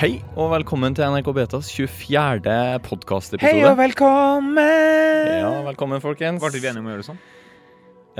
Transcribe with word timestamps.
Hei 0.00 0.22
og 0.32 0.46
velkommen 0.48 0.94
til 0.96 1.04
NRK 1.12 1.26
Betas 1.36 1.66
24. 1.76 2.52
podkastepisode. 2.86 3.44
Hei 3.44 3.66
og 3.68 3.74
velkommen! 3.76 4.56
Ja, 5.28 5.50
velkommen, 5.66 6.00
folkens. 6.00 6.40
Ble 6.40 6.56
vi 6.56 6.70
enige 6.70 6.80
om 6.80 6.88
å 6.88 6.94
gjøre 6.94 7.02
det 7.02 7.08
sånn? 7.10 7.18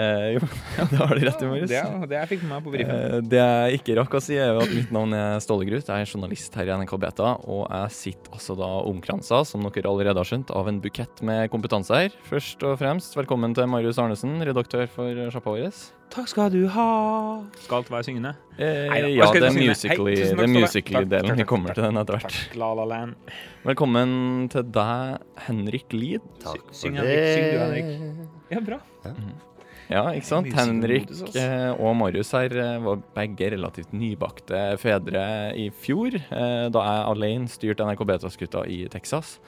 Eh, 0.01 0.27
jo, 0.37 0.41
det 0.91 1.01
har 1.01 1.13
du 1.15 1.25
rett 1.27 1.43
i, 1.43 1.49
Marius. 1.51 1.71
Det, 1.73 1.83
det 2.11 2.19
jeg 2.19 2.31
fikk 2.33 2.45
med 2.47 2.53
meg 2.55 2.65
på 2.67 2.73
brifen. 2.75 2.97
Eh, 2.97 3.17
det 3.33 3.43
jeg 3.43 3.81
ikke 3.81 3.97
rakk 4.01 4.17
å 4.17 4.23
si, 4.25 4.39
er 4.41 4.55
jo 4.55 4.65
at 4.65 4.75
mitt 4.75 4.95
navn 4.95 5.15
er 5.17 5.39
Ståle 5.45 5.69
Grut. 5.69 5.87
Jeg 5.91 6.07
er 6.07 6.11
journalist 6.11 6.57
her 6.59 6.71
i 6.71 6.75
NRK 6.81 6.97
Beta, 7.03 7.35
og 7.45 7.63
jeg 7.69 7.97
sitter 7.99 8.37
altså 8.39 8.57
da 8.59 8.71
omkransa, 8.91 9.43
som 9.49 9.67
dere 9.69 9.93
allerede 9.93 10.23
har 10.23 10.31
skjønt, 10.31 10.53
av 10.57 10.71
en 10.71 10.83
bukett 10.83 11.25
med 11.27 11.47
kompetanse 11.53 12.05
her. 12.05 12.19
Først 12.31 12.65
og 12.67 12.79
fremst, 12.81 13.17
velkommen 13.19 13.57
til 13.57 13.69
Marius 13.71 14.01
Arnesen, 14.03 14.39
redaktør 14.47 14.89
for 14.91 15.27
sjappa 15.35 15.57
vår. 15.57 15.81
Takk 16.11 16.27
skal 16.27 16.49
du 16.51 16.65
ha. 16.75 16.87
Skal 17.63 17.85
alt 17.85 17.91
være 17.93 18.07
syngende? 18.09 18.33
Eh, 18.57 18.89
Neida, 18.91 19.11
ja, 19.15 19.29
det 19.31 19.45
er 19.47 19.55
musically-delen. 19.55 20.35
Takk, 20.35 21.37
Vi 21.39 21.45
takk, 21.45 21.51
kommer 21.53 21.77
til 21.77 21.87
den 21.87 22.01
etter 22.01 22.19
hvert. 22.19 22.35
Takk, 22.35 22.57
La 22.59 22.73
La 22.75 22.87
Land. 22.91 23.31
Velkommen 23.69 24.49
til 24.51 24.67
deg, 24.75 25.21
Henrik 25.47 25.95
Lid. 25.95 26.27
Takk 26.43 26.65
for 26.67 26.81
Syng, 26.81 26.99
det. 26.99 27.07
Henrik. 27.07 27.31
Syng 27.37 27.47
du, 27.47 27.63
Henrik. 27.63 28.35
Ja, 28.51 28.65
bra. 28.67 28.81
Ja, 29.07 29.15
ikke 29.91 30.29
sant? 30.29 30.51
Henrik 30.55 31.11
eh, 31.35 31.73
og 31.75 31.97
Marius 31.99 32.31
her 32.37 32.55
eh, 32.55 32.77
var 32.85 33.01
begge 33.17 33.51
relativt 33.57 33.91
nybakte 33.97 34.61
fedre 34.79 35.25
i 35.59 35.67
fjor, 35.83 36.15
eh, 36.15 36.69
da 36.71 36.85
jeg 36.87 37.09
alene 37.11 37.51
styrte 37.51 37.89
NRK 37.89 38.07
Betas-gutta 38.13 38.63
i 38.71 38.85
Texas. 38.93 39.39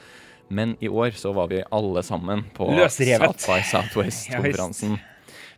Men 0.52 0.74
i 0.82 0.90
år 0.90 1.14
så 1.16 1.30
var 1.36 1.48
vi 1.52 1.62
alle 1.70 2.02
sammen 2.04 2.44
på 2.56 2.72
Løsrevet. 2.74 3.38
South 3.38 3.48
by 3.48 3.62
Southwest-konferansen. 3.70 4.98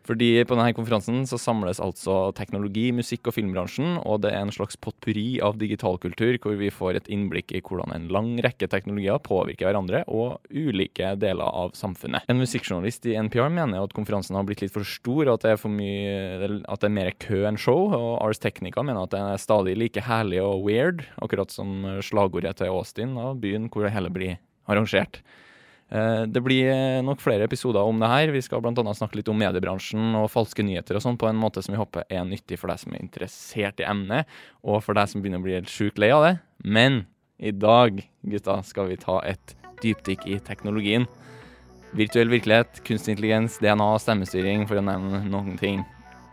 Fordi 0.05 0.29
på 0.45 0.57
denne 0.57 0.75
konferansen 0.77 1.23
så 1.29 1.39
samles 1.41 1.81
altså 1.83 2.29
teknologi-, 2.37 2.93
musikk- 2.93 3.31
og 3.31 3.37
filmbransjen, 3.39 3.97
og 4.05 4.21
det 4.25 4.35
er 4.35 4.45
en 4.45 4.53
slags 4.53 4.77
potpurri 4.77 5.39
av 5.45 5.57
digitalkultur 5.61 6.37
hvor 6.43 6.59
vi 6.61 6.69
får 6.73 6.99
et 6.99 7.09
innblikk 7.13 7.55
i 7.57 7.63
hvordan 7.65 7.95
en 7.95 8.09
lang 8.13 8.35
rekke 8.45 8.69
teknologier 8.71 9.23
påvirker 9.25 9.71
hverandre 9.71 10.03
og 10.13 10.45
ulike 10.53 11.15
deler 11.21 11.49
av 11.49 11.73
samfunnet. 11.79 12.29
En 12.29 12.41
musikkjournalist 12.41 13.09
i 13.09 13.17
NPR 13.17 13.49
mener 13.55 13.81
at 13.81 13.97
konferansen 13.97 14.37
har 14.37 14.45
blitt 14.49 14.65
litt 14.65 14.75
for 14.75 14.85
stor, 14.89 15.31
at 15.33 15.47
det 15.47 15.55
er, 15.55 15.61
for 15.61 15.73
mye, 15.73 16.51
at 16.69 16.85
det 16.85 16.91
er 16.91 16.97
mer 16.99 17.13
kø 17.25 17.45
enn 17.49 17.61
show. 17.61 17.89
Og 17.95 18.11
Ars 18.21 18.43
Technica 18.43 18.85
mener 18.85 19.07
at 19.07 19.15
det 19.15 19.23
er 19.23 19.41
stadig 19.41 19.79
like 19.81 20.05
herlig 20.05 20.43
og 20.45 20.67
weird, 20.69 21.07
akkurat 21.25 21.53
som 21.55 21.81
slagordet 22.05 22.59
til 22.61 22.75
Austin 22.75 23.17
av 23.21 23.41
byen 23.41 23.71
hvor 23.73 23.87
det 23.87 23.95
hele 23.97 24.13
blir 24.13 24.37
arrangert. 24.69 25.23
Eh, 25.91 26.23
Det 26.27 26.43
blir 26.43 26.71
eh, 26.73 27.03
nok 27.05 27.21
flere 27.21 27.45
episoder 27.45 27.81
om 27.85 27.99
det 28.01 28.09
her. 28.11 28.33
Vi 28.35 28.43
skal 28.43 28.63
bl.a. 28.65 28.95
snakke 28.95 29.19
litt 29.21 29.29
om 29.29 29.39
mediebransjen 29.39 30.15
og 30.19 30.31
falske 30.33 30.65
nyheter 30.65 30.99
og 30.99 31.05
sånn 31.05 31.19
på 31.21 31.29
en 31.29 31.41
måte 31.41 31.63
som 31.63 31.75
vi 31.75 31.81
håper 31.81 32.07
er 32.09 32.25
nyttig 32.29 32.59
for 32.61 32.73
deg 32.73 32.81
som 32.83 32.95
er 32.95 33.05
interessert 33.05 33.81
i 33.83 33.89
emnet, 33.89 34.27
og 34.65 34.83
for 34.85 34.97
deg 34.97 35.11
som 35.11 35.23
begynner 35.23 35.43
å 35.43 35.47
bli 35.47 35.59
helt 35.59 35.73
sjukt 35.73 36.01
lei 36.01 36.11
av 36.15 36.25
det. 36.27 36.35
Men 36.65 37.05
i 37.39 37.53
dag, 37.53 38.01
gutta, 38.25 38.61
skal 38.65 38.89
vi 38.89 38.97
ta 39.01 39.21
et 39.27 39.57
dypdykk 39.83 40.27
i 40.31 40.39
teknologien. 40.41 41.07
Virtuell 41.95 42.31
virkelighet, 42.33 42.81
kunstig 42.87 43.15
intelligens, 43.15 43.61
DNA 43.63 43.91
stemmestyring, 44.03 44.65
for 44.67 44.81
å 44.81 44.87
nevne 44.87 45.23
noen 45.31 45.59
ting. 45.61 45.85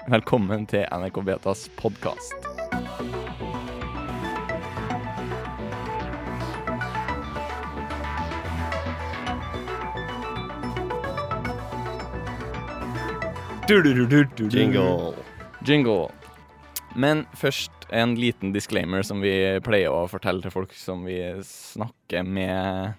Velkommen 0.09 0.65
til 0.69 0.87
NRK 0.89 1.21
Betas 1.27 1.67
podkast. 1.77 2.80
Jingle. 13.69 15.13
Jingle. 15.65 16.09
Men 16.95 17.25
først 17.37 17.71
en 17.93 18.15
liten 18.19 18.51
disclaimer 18.55 19.03
som 19.05 19.21
vi 19.23 19.31
pleier 19.63 19.93
å 19.93 20.07
fortelle 20.11 20.41
til 20.43 20.53
folk 20.53 20.73
som 20.75 21.05
vi 21.07 21.19
snakker 21.45 22.25
med 22.27 22.97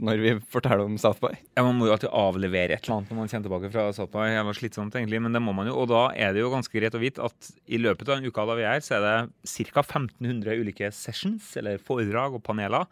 når 0.00 0.20
vi 0.22 0.34
forteller 0.52 0.84
om 0.86 0.96
South 1.00 1.20
by. 1.20 1.32
Ja, 1.56 1.64
Man 1.64 1.76
må 1.76 1.88
jo 1.88 1.94
alltid 1.94 2.12
avlevere 2.12 2.76
et 2.76 2.84
eller 2.84 3.00
annet 3.00 3.10
når 3.10 3.18
man 3.18 3.32
kommer 3.32 3.48
tilbake 3.48 3.72
fra 3.72 3.86
South 3.96 4.12
by. 4.12 4.28
Det 4.32 4.44
var 4.48 4.56
slitsomt, 4.56 4.96
egentlig, 4.96 5.20
men 5.24 5.36
det 5.36 5.42
må 5.44 5.52
man 5.56 5.68
jo. 5.68 5.74
Og 5.82 5.90
da 5.90 6.06
er 6.14 6.32
det 6.36 6.44
jo 6.44 6.52
ganske 6.52 6.76
greit 6.76 6.96
å 6.96 7.02
vite 7.02 7.24
at 7.26 7.50
i 7.68 7.80
løpet 7.80 8.08
av 8.08 8.20
en 8.20 8.28
uke 8.28 8.46
da 8.48 8.56
vi 8.56 8.64
er 8.64 8.76
her, 8.78 8.84
så 8.84 8.96
er 8.96 9.04
det 9.06 9.16
ca. 9.72 9.84
1500 9.84 10.56
ulike 10.62 10.92
sessions, 10.96 11.50
eller 11.60 11.82
foredrag 11.84 12.38
og 12.38 12.44
paneler. 12.46 12.88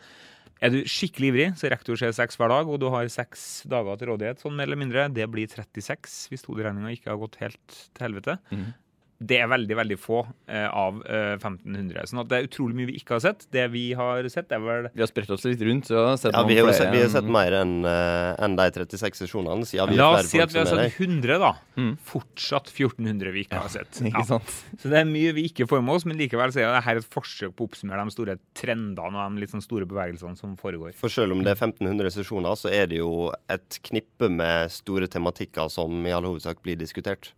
Er 0.61 0.73
du 0.75 0.81
skikkelig 0.91 1.29
ivrig, 1.33 1.49
så 1.61 1.71
rekker 1.71 1.87
du 1.87 1.95
å 1.95 2.01
se 2.01 2.11
seks 2.17 2.39
hver 2.41 2.51
dag, 2.51 2.69
og 2.69 2.81
du 2.83 2.89
har 2.91 3.07
seks 3.13 3.63
dager 3.71 3.99
til 4.01 4.11
rådighet, 4.11 4.43
sånn 4.43 4.57
mer 4.59 4.67
eller 4.67 4.81
mindre. 4.81 5.07
Det 5.15 5.29
blir 5.31 5.47
36 5.47 6.29
hvis 6.33 6.47
hoderegninga 6.49 6.95
ikke 6.97 7.13
har 7.13 7.21
gått 7.21 7.39
helt 7.43 7.79
til 7.95 8.09
helvete. 8.09 8.39
Mhm. 8.51 8.75
Det 9.19 9.41
er 9.43 9.49
veldig 9.51 9.75
veldig 9.75 9.97
få 9.99 10.21
eh, 10.47 10.69
av 10.71 11.01
eh, 11.03 11.33
1500. 11.41 12.05
sånn 12.07 12.21
at 12.23 12.29
det 12.31 12.37
er 12.39 12.45
utrolig 12.47 12.77
mye 12.79 12.87
vi 12.93 12.99
ikke 13.01 13.17
har 13.17 13.23
sett. 13.25 13.49
Det 13.51 13.65
vi 13.73 13.89
har 13.99 14.29
sett, 14.31 14.53
er 14.55 14.61
vel 14.63 14.87
Vi 14.95 15.03
har 15.03 15.11
spredt 15.11 15.33
oss 15.35 15.43
litt 15.49 15.65
rundt. 15.67 15.89
Så 15.91 15.99
har 15.99 16.21
sett 16.23 16.37
Ja, 16.37 16.45
vi 16.47 16.55
har, 16.61 16.69
flere 16.69 16.77
sett, 16.79 16.93
vi 16.95 17.01
har 17.03 17.11
sett 17.11 17.27
mer 17.39 17.57
enn 17.59 17.73
eh, 17.83 18.45
enn 18.47 18.55
de 18.61 18.69
36 18.77 19.19
sesjonene, 19.25 19.67
Ja, 19.75 19.89
vi 19.91 19.99
La 19.99 20.13
oss 20.21 20.31
si 20.31 20.39
at 20.39 20.55
vi 20.55 20.61
har 20.63 20.71
sett 20.71 21.01
100, 21.03 21.39
da. 21.43 21.51
Mm. 21.75 21.97
Fortsatt 22.13 22.71
1400 22.71 23.35
vi 23.35 23.43
ikke 23.49 23.59
har 23.65 23.75
sett. 23.75 23.91
Ikke 24.07 24.23
Ja. 24.23 24.27
sant? 24.31 24.55
Så 24.79 24.87
det 24.93 25.03
er 25.03 25.11
mye 25.11 25.35
vi 25.35 25.49
ikke 25.51 25.67
får 25.67 25.83
med 25.83 25.97
oss, 25.99 26.07
men 26.07 26.17
likevel 26.23 26.55
så 26.55 26.63
er 26.63 26.71
det 26.79 26.85
her 26.87 27.03
et 27.03 27.11
forsøk 27.11 27.57
på 27.59 27.67
å 27.67 27.73
oppsummere 27.73 28.05
de 28.07 28.15
store 28.15 28.39
trendene 28.55 29.19
og 29.19 29.35
de 29.35 29.43
litt 29.43 29.51
sånn 29.51 29.67
store 29.67 29.87
bevegelsene 29.91 30.39
som 30.39 30.55
foregår. 30.57 30.95
For 30.95 31.11
selv 31.11 31.35
om 31.35 31.43
det 31.43 31.57
er 31.57 31.59
1500 31.59 32.15
sesjoner, 32.15 32.55
så 32.55 32.71
er 32.71 32.87
det 32.87 33.03
jo 33.03 33.33
et 33.51 33.81
knippe 33.83 34.31
med 34.31 34.71
store 34.71 35.11
tematikker 35.11 35.67
som 35.75 36.07
i 36.07 36.15
all 36.15 36.23
hovedsak 36.31 36.63
blir 36.63 36.79
diskutert. 36.79 37.33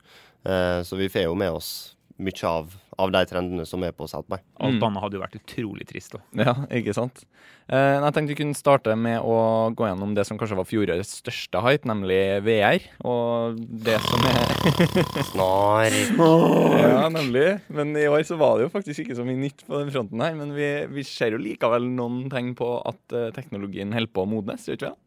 Eh, 0.44 0.80
så 0.86 0.96
vi 0.96 1.08
får 1.12 1.26
jo 1.28 1.34
med 1.36 1.50
oss 1.52 1.96
mye 2.20 2.44
av, 2.44 2.68
av 3.00 3.08
de 3.14 3.20
trendene 3.24 3.64
som 3.64 3.80
er 3.86 3.92
på 3.96 4.04
South 4.08 4.26
by. 4.28 4.36
Alt 4.60 4.74
Mm. 4.76 4.82
annet 4.90 5.00
hadde 5.02 5.16
jo 5.16 5.22
vært 5.22 5.36
utrolig 5.40 5.86
trist. 5.88 6.12
da. 6.12 6.20
Ja, 6.44 6.52
ikke 6.68 6.92
sant? 6.92 7.22
Eh, 7.70 7.96
jeg 7.96 8.12
tenkte 8.12 8.34
vi 8.34 8.36
kunne 8.42 8.54
starte 8.58 8.92
med 8.98 9.20
å 9.24 9.72
gå 9.72 9.86
gjennom 9.88 10.12
det 10.14 10.26
som 10.28 10.36
kanskje 10.36 10.56
var 10.58 10.66
fjorårets 10.68 11.22
største 11.22 11.62
hype, 11.64 11.88
nemlig 11.88 12.20
VR. 12.44 12.80
Og 13.08 13.56
det 13.56 13.96
som 14.04 14.20
er 14.28 15.24
Snar. 15.30 15.96
Ja, 16.90 17.08
nemlig. 17.08 17.60
Men 17.72 17.94
i 17.96 18.04
år 18.10 18.24
så 18.28 18.36
var 18.40 18.58
det 18.58 18.66
jo 18.68 18.72
faktisk 18.74 19.00
ikke 19.04 19.16
så 19.16 19.24
mye 19.24 19.40
nytt 19.40 19.64
på 19.66 19.78
den 19.80 19.92
fronten 19.94 20.20
her. 20.20 20.34
Men 20.36 20.52
vi, 20.56 20.68
vi 20.92 21.04
ser 21.06 21.32
jo 21.32 21.40
likevel 21.40 21.88
noen 21.88 22.28
tegn 22.32 22.52
på 22.58 22.68
at 22.88 23.16
eh, 23.16 23.30
teknologien 23.36 23.92
holder 23.96 24.12
på 24.12 24.26
å 24.26 24.28
modnes, 24.28 24.66
gjør 24.68 24.76
ikke 24.76 24.90
det? 24.92 24.98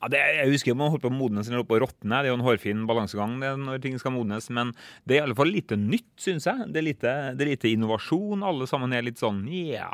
Ja, 0.00 0.10
det, 0.12 0.20
jeg 0.38 0.52
husker 0.52 0.78
man 0.78 0.92
holdt 0.92 1.06
på 1.06 1.12
å 1.12 1.16
modnes 1.16 1.48
eller 1.48 1.62
holdt 1.62 1.70
på 1.70 1.78
å 1.78 1.82
råtne. 1.86 2.12
Det 2.18 2.28
er 2.28 2.32
jo 2.32 2.38
en 2.38 2.46
hårfin 2.46 2.84
balansegang 2.90 3.38
når 3.64 3.82
ting 3.84 3.98
skal 4.00 4.14
modnes. 4.16 4.50
Men 4.54 4.74
det 5.04 5.16
er 5.16 5.22
i 5.22 5.26
alle 5.28 5.38
fall 5.38 5.52
lite 5.54 5.78
nytt, 5.80 6.10
syns 6.20 6.48
jeg. 6.50 6.68
Det 6.72 6.82
er, 6.82 6.88
lite, 6.90 7.16
det 7.38 7.46
er 7.46 7.52
lite 7.54 7.72
innovasjon. 7.72 8.46
Alle 8.46 8.68
sammen 8.70 8.94
er 8.96 9.06
litt 9.06 9.20
sånn 9.22 9.44
ja, 9.52 9.90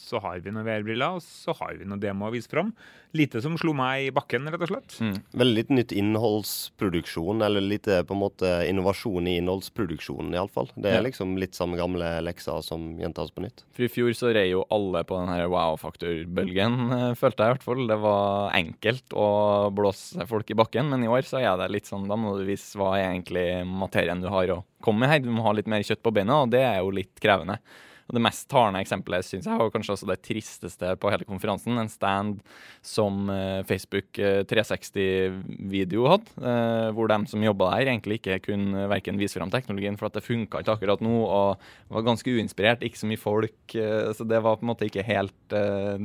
så 0.00 0.20
har 0.24 0.38
vi 0.40 0.50
noen 0.50 0.64
VR-briller, 0.66 1.16
og 1.18 1.22
så 1.22 1.54
har 1.58 1.74
vi 1.78 1.84
noe 1.88 1.98
demo 2.00 2.26
å 2.28 2.32
vise 2.34 2.48
fram. 2.50 2.72
Lite 3.14 3.40
som 3.44 3.54
slo 3.60 3.72
meg 3.76 4.08
i 4.08 4.10
bakken, 4.14 4.48
rett 4.50 4.62
og 4.64 4.70
slett. 4.72 4.96
Veldig 5.36 5.54
litt 5.54 5.70
nytt 5.70 5.92
innholdsproduksjon, 5.94 7.42
eller 7.46 7.60
litt 7.62 7.84
på 7.86 8.14
en 8.16 8.20
måte 8.20 8.50
innovasjon 8.68 9.28
i 9.30 9.36
innholdsproduksjonen, 9.40 10.32
iallfall. 10.34 10.70
Det 10.74 10.90
er 10.90 10.96
Ja. 10.98 11.02
liksom 11.02 11.36
litt 11.38 11.54
samme 11.54 11.76
gamle 11.76 12.20
lekser 12.22 12.62
som 12.62 12.96
gjentas 12.98 13.30
på 13.30 13.42
nytt. 13.44 13.62
For 13.72 13.82
i 13.84 13.88
fjor 13.88 14.10
så 14.14 14.32
rei 14.34 14.50
jo 14.50 14.64
alle 14.70 15.04
på 15.04 15.18
den 15.20 15.28
her 15.34 15.46
wow-faktor-bølgen, 15.48 16.92
eh, 16.92 17.14
følte 17.14 17.38
jeg 17.44 17.50
i 17.50 17.54
hvert 17.54 17.62
fall. 17.62 17.86
Det 17.86 17.98
var 18.00 18.50
enkelt 18.52 19.08
å 19.12 19.70
blåse 19.74 20.26
folk 20.26 20.50
i 20.50 20.54
bakken, 20.54 20.88
men 20.90 21.04
i 21.04 21.08
år 21.08 21.22
så 21.22 21.40
er 21.40 21.56
det 21.56 21.70
litt 21.70 21.86
sånn, 21.86 22.08
da 22.08 22.16
må 22.16 22.36
du 22.38 22.44
vise 22.44 22.74
hva 22.76 22.96
er 22.98 23.12
egentlig 23.14 23.66
materien 23.66 24.20
du 24.20 24.28
har 24.28 24.46
å 24.48 24.64
komme 24.82 25.00
med 25.00 25.08
her. 25.08 25.18
Du 25.20 25.30
må 25.30 25.42
ha 25.42 25.52
litt 25.52 25.66
mer 25.70 25.80
kjøtt 25.80 26.02
på 26.02 26.12
beina, 26.12 26.42
og 26.42 26.50
det 26.50 26.60
er 26.60 26.78
jo 26.80 26.90
litt 26.90 27.14
krevende. 27.20 27.58
Og 28.04 28.16
Det 28.18 28.22
mest 28.22 28.48
talende 28.52 28.82
eksempelet 28.84 29.24
synes 29.24 29.46
jeg 29.48 29.60
var 29.60 29.70
kanskje 29.72 29.94
også 29.94 30.08
det 30.10 30.18
tristeste 30.26 30.90
på 31.00 31.12
hele 31.12 31.26
konferansen. 31.28 31.78
En 31.80 31.88
stand 31.88 32.42
som 32.84 33.30
eh, 33.32 33.62
Facebook 33.68 34.18
eh, 34.20 34.42
360-video 34.50 36.08
hadde, 36.12 36.34
eh, 36.36 36.90
hvor 36.96 37.08
de 37.08 37.20
som 37.30 37.46
jobba 37.46 37.70
der, 37.74 37.94
egentlig 37.94 38.20
ikke 38.20 38.42
kunne 38.50 38.88
verken 38.92 39.20
vise 39.20 39.40
fram 39.40 39.52
teknologien, 39.52 39.96
for 40.00 40.10
at 40.10 40.18
det 40.18 40.26
funka 40.26 40.60
ikke 40.60 40.76
akkurat 40.76 41.04
nå, 41.04 41.14
og 41.24 41.64
var 41.94 42.04
ganske 42.04 42.36
uinspirert, 42.36 42.84
ikke 42.84 43.00
så 43.00 43.08
mye 43.08 43.20
folk. 43.20 43.56
eh, 43.72 44.12
så 44.12 44.28
det 44.28 44.42
var 44.44 44.60
på 44.60 44.66
en 44.66 44.72
måte 44.74 44.90
ikke 44.90 45.06
helt 45.08 45.56
eh, 45.56 46.04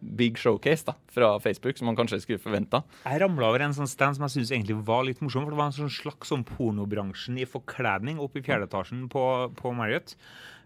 big 0.00 0.38
showcase 0.38 0.86
da, 0.86 0.94
fra 1.12 1.32
Facebook, 1.40 1.78
som 1.78 1.90
man 1.90 1.98
kanskje 1.98 2.22
skulle 2.22 2.42
forventa. 2.42 2.82
Jeg 3.04 3.20
ramla 3.22 3.50
over 3.50 3.64
en 3.64 3.76
sånn 3.76 3.90
stand 3.90 4.16
som 4.16 4.26
jeg 4.26 4.36
synes 4.38 4.54
egentlig 4.54 4.78
var 4.86 5.04
litt 5.06 5.20
morsom. 5.20 5.44
for 5.44 5.54
Det 5.54 5.60
var 5.60 5.70
en 5.70 5.76
sånn 5.76 5.92
slags 5.92 6.32
sånn 6.32 6.46
pornobransjen 6.46 7.38
i 7.40 7.48
forkledning 7.48 8.22
oppe 8.22 8.40
i 8.40 8.46
fjerde 8.46 8.70
etasjen 8.70 9.08
på, 9.12 9.24
på 9.58 9.74
Marriott. 9.76 10.16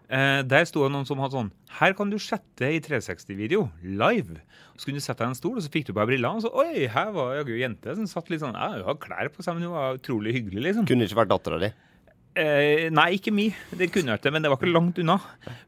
Eh, 0.05 0.41
der 0.45 0.67
sto 0.69 0.83
det 0.85 0.91
noen 0.93 1.07
som 1.09 1.17
hadde 1.17 1.33
sånn 1.33 1.47
Her 1.79 1.95
kan 1.97 2.11
du 2.11 2.19
sette 2.21 2.67
i 2.69 2.77
360-video 2.83 3.63
live. 3.81 4.37
Så 4.77 4.85
kunne 4.85 5.01
du 5.01 5.05
sette 5.05 5.23
deg 5.23 5.31
i 5.31 5.33
en 5.33 5.39
stol, 5.39 5.57
og 5.57 5.65
så 5.65 5.71
fikk 5.73 5.87
du 5.87 5.95
på 5.95 6.01
deg 6.03 6.11
brillene. 6.13 6.37
Og 6.37 6.45
så 6.45 6.51
oi, 6.53 6.85
her 6.91 7.09
var 7.15 7.33
jaggu 7.39 7.55
ei 7.55 7.63
jente 7.63 7.97
som 7.97 8.07
satt 8.09 8.29
litt 8.29 8.43
sånn 8.43 8.57
Ja, 8.57 8.75
hun 8.77 8.87
har 8.91 9.01
klær 9.01 9.33
på 9.33 9.45
seg, 9.45 9.57
men 9.57 9.67
hun 9.67 9.75
var 9.75 9.97
utrolig 9.97 10.35
hyggelig, 10.37 10.69
liksom. 10.69 10.87
Kunne 10.89 11.09
ikke 11.09 11.23
vært 11.23 11.33
dattera 11.33 11.61
di. 11.65 11.73
Eh, 12.35 12.89
nei, 12.91 13.13
ikke 13.15 13.31
mi. 13.31 13.45
Det 13.79 13.87
kunne 13.95 14.11
vært 14.11 14.25
det, 14.27 14.31
men 14.35 14.43
det 14.43 14.49
var 14.51 14.59
ikke 14.59 14.71
langt 14.73 14.97
unna. 14.99 15.15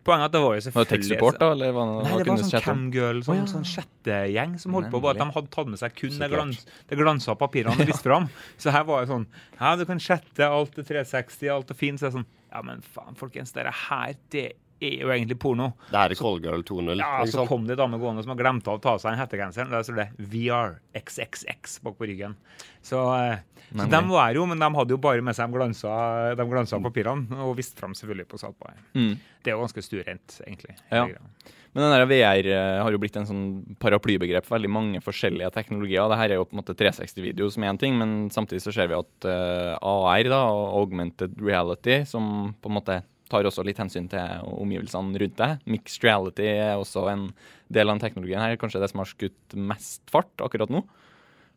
Poenget 0.04 0.25
er 0.25 0.28
at 0.28 0.34
det 0.34 0.42
var 0.44 0.56
jo 0.57 0.63
selvfølgelig 0.66 0.75
Var 0.75 0.88
det 0.88 0.98
tech-support, 0.98 1.38
da? 1.40 1.51
Eller 1.56 1.69
hva, 1.72 1.86
Nei, 1.88 2.18
det 2.19 2.28
var 2.28 2.42
sånn 2.42 2.66
camgirl, 2.66 3.22
sånn, 3.24 3.38
oh, 3.38 3.40
ja. 3.40 3.45
sånn 3.54 3.68
chattegjeng 3.72 4.57
som 4.60 4.75
holdt 4.75 4.92
på. 4.92 5.00
Bare 5.04 5.16
at 5.16 5.24
de 5.24 5.38
hadde 5.38 5.51
tatt 5.54 5.72
med 5.72 5.80
seg 5.80 5.95
kun 5.95 6.18
det, 6.19 6.30
glans, 6.33 6.66
det 6.92 7.00
glansa 7.00 7.38
papirene 7.40 7.80
ja. 7.80 7.88
vist 7.88 8.04
fram. 8.04 8.28
Så 8.60 8.75
her 8.75 8.83
var 8.90 9.06
det 9.06 9.13
sånn 9.13 9.24
Ja, 9.62 9.78
du 9.80 9.86
kan 9.88 10.04
chatte, 10.04 10.44
alt 10.44 10.75
er 10.75 10.90
360, 10.92 11.54
alt 11.56 11.72
er 11.72 11.80
fint. 11.80 12.01
Så 12.01 12.10
jeg 12.10 12.12
er 12.12 12.18
sånn 12.19 12.28
Ja, 12.51 12.61
men 12.63 12.81
faen, 12.85 13.17
folkens, 13.19 13.53
dette 13.55 13.73
her, 13.89 14.15
det 14.33 14.45
er 14.79 15.03
jo 15.03 15.12
egentlig 15.13 15.38
porno. 15.41 15.71
Det 15.89 16.00
er 16.00 16.15
Callgirl 16.19 16.63
2.0. 16.68 17.01
Ja, 17.01 17.25
Så 17.29 17.45
kom 17.50 17.68
det 17.68 17.75
ei 17.75 17.81
dame 17.81 18.00
gående 18.01 18.24
som 18.25 18.33
har 18.33 18.39
glemt 18.39 18.68
av 18.69 18.79
å 18.79 18.81
ta 18.83 18.95
av 18.95 19.01
seg 19.03 19.13
den 19.13 19.21
hettegenseren. 19.21 19.74
Der 19.74 19.85
står 19.85 20.01
det 20.01 20.07
VR 20.33 20.77
XXX 20.97 21.79
bak 21.85 21.97
på 21.97 22.09
ryggen. 22.09 22.38
Så, 22.85 23.01
eh, 23.18 23.44
så 23.74 23.89
de 23.91 24.01
var 24.07 24.38
jo, 24.38 24.45
men 24.47 24.62
de 24.62 24.71
hadde 24.77 24.95
jo 24.95 25.01
bare 25.01 25.25
med 25.25 25.35
seg 25.35 25.50
de 25.50 25.59
glansa, 25.59 25.91
de 26.38 26.47
glansa 26.47 26.79
papirene, 26.83 27.41
og 27.44 27.57
viste 27.57 27.79
fram 27.79 27.95
selvfølgelig 27.97 28.29
på 28.31 28.39
South. 28.41 28.74
Mm. 28.94 29.18
Det 29.44 29.51
er 29.51 29.57
jo 29.57 29.63
ganske 29.65 29.83
stuerent, 29.85 30.41
egentlig. 30.45 30.77
Ja. 30.91 31.07
Men 31.77 31.83
den 31.83 31.94
der 31.94 32.07
VR 32.09 32.47
eh, 32.50 32.80
har 32.81 32.94
jo 32.94 33.00
blitt 33.01 33.18
en 33.19 33.27
sånn 33.30 33.44
paraplybegrep 33.77 34.47
for 34.47 34.56
veldig 34.56 34.71
mange 34.71 35.01
forskjellige 35.06 35.51
teknologier. 35.53 36.07
Dette 36.09 36.25
er 36.25 36.39
jo 36.39 36.47
på 36.47 36.56
en 36.56 36.62
måte 36.63 36.73
360-video 36.80 37.51
som 37.53 37.65
en 37.68 37.77
ting, 37.77 38.00
men 38.00 38.15
samtidig 38.33 38.63
så 38.63 38.73
ser 38.73 38.89
vi 38.89 38.97
at 38.97 39.27
eh, 39.30 39.75
AR, 39.77 40.31
da, 40.31 40.39
og 40.50 40.80
augmented 40.80 41.38
reality, 41.38 42.00
som 42.09 42.56
på 42.57 42.71
en 42.71 42.77
måte 42.80 42.97
tar 43.31 43.47
også 43.47 43.65
litt 43.68 43.79
hensyn 43.81 44.07
til 44.12 44.45
omgivelsene 44.53 45.21
rundt 45.24 45.39
deg. 45.39 45.65
Mixed 45.69 46.06
reality 46.06 46.47
er 46.51 46.75
også 46.77 47.07
en 47.12 47.27
del 47.74 47.88
av 47.88 47.97
den 47.97 48.06
teknologien 48.06 48.44
her. 48.44 48.57
Kanskje 48.59 48.81
det 48.83 48.91
som 48.94 49.03
har 49.03 49.12
skutt 49.12 49.57
mest 49.57 50.03
fart 50.13 50.45
akkurat 50.45 50.71
nå. 50.74 50.83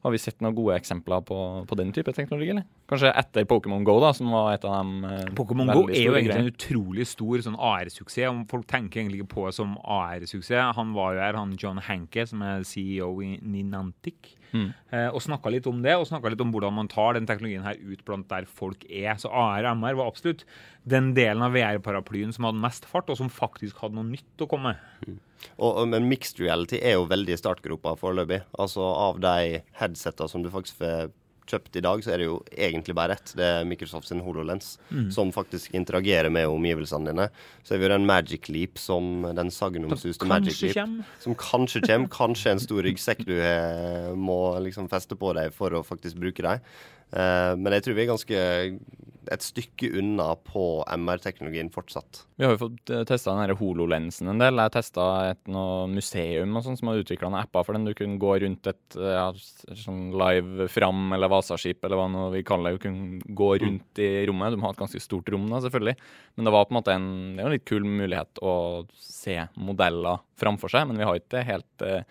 Har 0.01 0.15
vi 0.15 0.19
sett 0.21 0.39
noen 0.41 0.57
gode 0.57 0.79
eksempler 0.81 1.21
på, 1.29 1.39
på 1.69 1.77
den 1.77 1.91
type 1.93 2.13
teknologi, 2.17 2.55
eller? 2.55 2.65
Kanskje 2.89 3.11
etter 3.21 3.45
Pokémon 3.49 3.85
Go, 3.85 3.99
da, 4.01 4.15
som 4.17 4.31
var 4.33 4.55
et 4.55 4.65
av 4.65 4.79
dem 4.79 5.05
eh, 5.05 5.27
Pokémon 5.37 5.69
Go 5.69 5.83
er 5.91 6.07
jo 6.07 6.15
egentlig 6.15 6.31
greier. 6.31 6.47
en 6.47 6.55
utrolig 6.55 7.07
stor 7.11 7.45
sånn 7.45 7.59
AR-suksess. 7.61 8.31
Om 8.31 8.47
Folk 8.49 8.65
tenker 8.71 9.03
egentlig 9.03 9.27
på 9.29 9.45
det 9.45 9.53
som 9.59 9.75
AR-suksess. 9.85 10.73
Han 10.79 10.95
var 10.97 11.19
jo 11.19 11.25
her, 11.27 11.37
han 11.37 11.53
John 11.61 11.83
Hanke, 11.85 12.25
som 12.31 12.41
er 12.47 12.65
CEO 12.65 13.13
i 13.27 13.35
Ninantic, 13.45 14.33
Mm. 14.51 14.69
eh, 14.91 15.09
og 15.09 15.23
snakka 15.25 15.53
litt 15.53 15.69
om 15.71 15.81
det. 15.85 15.95
Og 15.99 16.09
snakka 16.09 16.33
litt 16.33 16.43
om 16.45 16.53
hvordan 16.55 16.77
man 16.77 16.91
tar 16.91 17.17
den 17.17 17.29
teknologien 17.29 17.67
her 17.67 17.79
ut 17.81 18.05
blant 18.07 18.29
der 18.33 18.49
folk 18.49 18.85
er. 18.89 19.15
Så 19.21 19.31
AR 19.31 19.65
og 19.65 19.81
MR 19.81 19.99
var 20.01 20.11
absolutt 20.11 20.45
den 20.89 21.13
delen 21.17 21.45
av 21.45 21.55
VR-paraplyen 21.57 22.35
som 22.35 22.49
hadde 22.49 22.63
mest 22.63 22.89
fart, 22.89 23.11
og 23.13 23.19
som 23.21 23.33
faktisk 23.33 23.83
hadde 23.85 23.99
noe 23.99 24.09
nytt 24.09 24.45
å 24.45 24.49
komme. 24.51 24.77
Mm. 25.07 25.19
og, 25.57 25.83
men 25.89 26.09
mixed 26.09 26.41
reality 26.43 26.81
er 26.85 26.99
jo 26.99 27.09
veldig 27.11 27.37
i 27.37 27.41
startgropa 27.41 27.95
foreløpig. 28.01 28.43
Altså 28.61 28.85
av 28.85 29.21
de 29.23 29.63
headsetta 29.81 30.29
som 30.29 30.45
du 30.45 30.51
faktisk 30.53 30.81
får 30.81 31.13
kjøpt 31.51 31.79
i 31.81 31.83
dag, 31.85 32.05
så 32.05 32.15
er 32.15 32.23
det 32.23 32.29
jo 32.29 32.37
egentlig 32.55 32.97
bare 32.99 33.17
ett. 33.19 33.35
Det 33.39 33.47
er 33.47 33.69
Microsoft 33.69 34.11
sin 34.11 34.23
HoloLens, 34.25 34.73
som 35.15 35.33
faktisk 35.35 35.75
interagerer 35.77 36.31
med 36.33 36.49
omgivelsene 36.51 37.11
dine. 37.11 37.29
Så 37.67 37.75
er 37.75 37.83
vi 37.83 37.89
jo 37.89 37.93
den 37.95 38.07
Magic 38.09 38.49
Leap 38.53 38.81
som 38.81 39.27
den 39.37 39.53
sagnomsuste 39.55 40.29
Magic 40.31 40.63
Leap. 40.63 40.79
kjem. 40.79 40.97
Som 41.23 41.37
kanskje 41.39 41.83
kommer. 41.87 42.11
Kanskje 42.15 42.55
en 42.55 42.63
stor 42.63 42.83
ryggsekk 42.87 43.25
du 43.29 43.37
må 44.19 44.41
liksom 44.65 44.89
feste 44.91 45.19
på 45.19 45.35
deg 45.37 45.55
for 45.57 45.75
å 45.75 45.85
faktisk 45.87 46.21
bruke 46.21 46.45
dem. 46.47 46.65
Uh, 47.11 47.59
men 47.59 47.75
jeg 47.75 47.87
tror 47.87 47.97
vi 47.97 48.05
er 48.05 48.13
ganske 48.13 48.43
et 49.31 49.45
stykke 49.45 49.93
unna 50.01 50.33
på 50.43 50.83
MR-teknologien 50.91 51.71
fortsatt. 51.73 52.25
Vi 52.41 52.47
har 52.47 52.55
jo 52.57 52.61
fått 52.65 52.93
testa 53.07 53.35
den 53.37 53.55
HoloLensen 53.61 54.31
en 54.33 54.43
del. 54.43 54.59
Jeg 54.59 54.75
testa 54.75 55.05
et 55.31 55.51
noe 55.51 55.85
museum 55.91 56.57
og 56.59 56.65
sånn 56.67 56.79
som 56.81 56.91
har 56.91 57.03
utvikla 57.03 57.31
noen 57.31 57.45
apper 57.45 57.67
for 57.67 57.77
den. 57.77 57.87
Du 57.87 57.95
kunne 57.95 58.19
gå 58.21 58.33
rundt 58.43 58.71
et 58.73 58.97
ja, 58.99 59.29
sånn 59.85 60.09
live 60.19 60.67
fram 60.73 61.15
eller 61.17 61.31
Vasaskip 61.31 61.87
eller 61.87 62.01
hva 62.01 62.09
nå 62.11 62.25
vi 62.35 62.43
kaller 62.47 62.75
det. 62.75 62.81
Du 62.81 62.87
kunne 62.89 63.37
gå 63.43 63.51
rundt 63.63 64.03
i 64.03 64.11
rommet. 64.31 64.57
Du 64.57 64.61
må 64.61 64.69
ha 64.69 64.75
et 64.75 64.83
ganske 64.83 65.03
stort 65.05 65.31
rom, 65.31 65.47
da, 65.53 65.63
selvfølgelig. 65.63 65.97
Men 66.35 66.49
det 66.49 66.55
var 66.57 66.67
på 66.67 66.75
en 66.75 66.81
måte 66.81 66.97
en, 66.97 67.13
det 67.37 67.45
var 67.45 67.53
en 67.53 67.59
litt 67.59 67.69
kul 67.71 67.87
mulighet 67.87 68.43
å 68.43 68.57
se 68.99 69.39
modeller 69.61 70.25
framfor 70.41 70.75
seg. 70.75 70.91
Men 70.91 70.99
vi 70.99 71.07
har 71.07 71.23
ikke 71.23 71.47
helt 71.47 71.87
eh, 71.87 72.03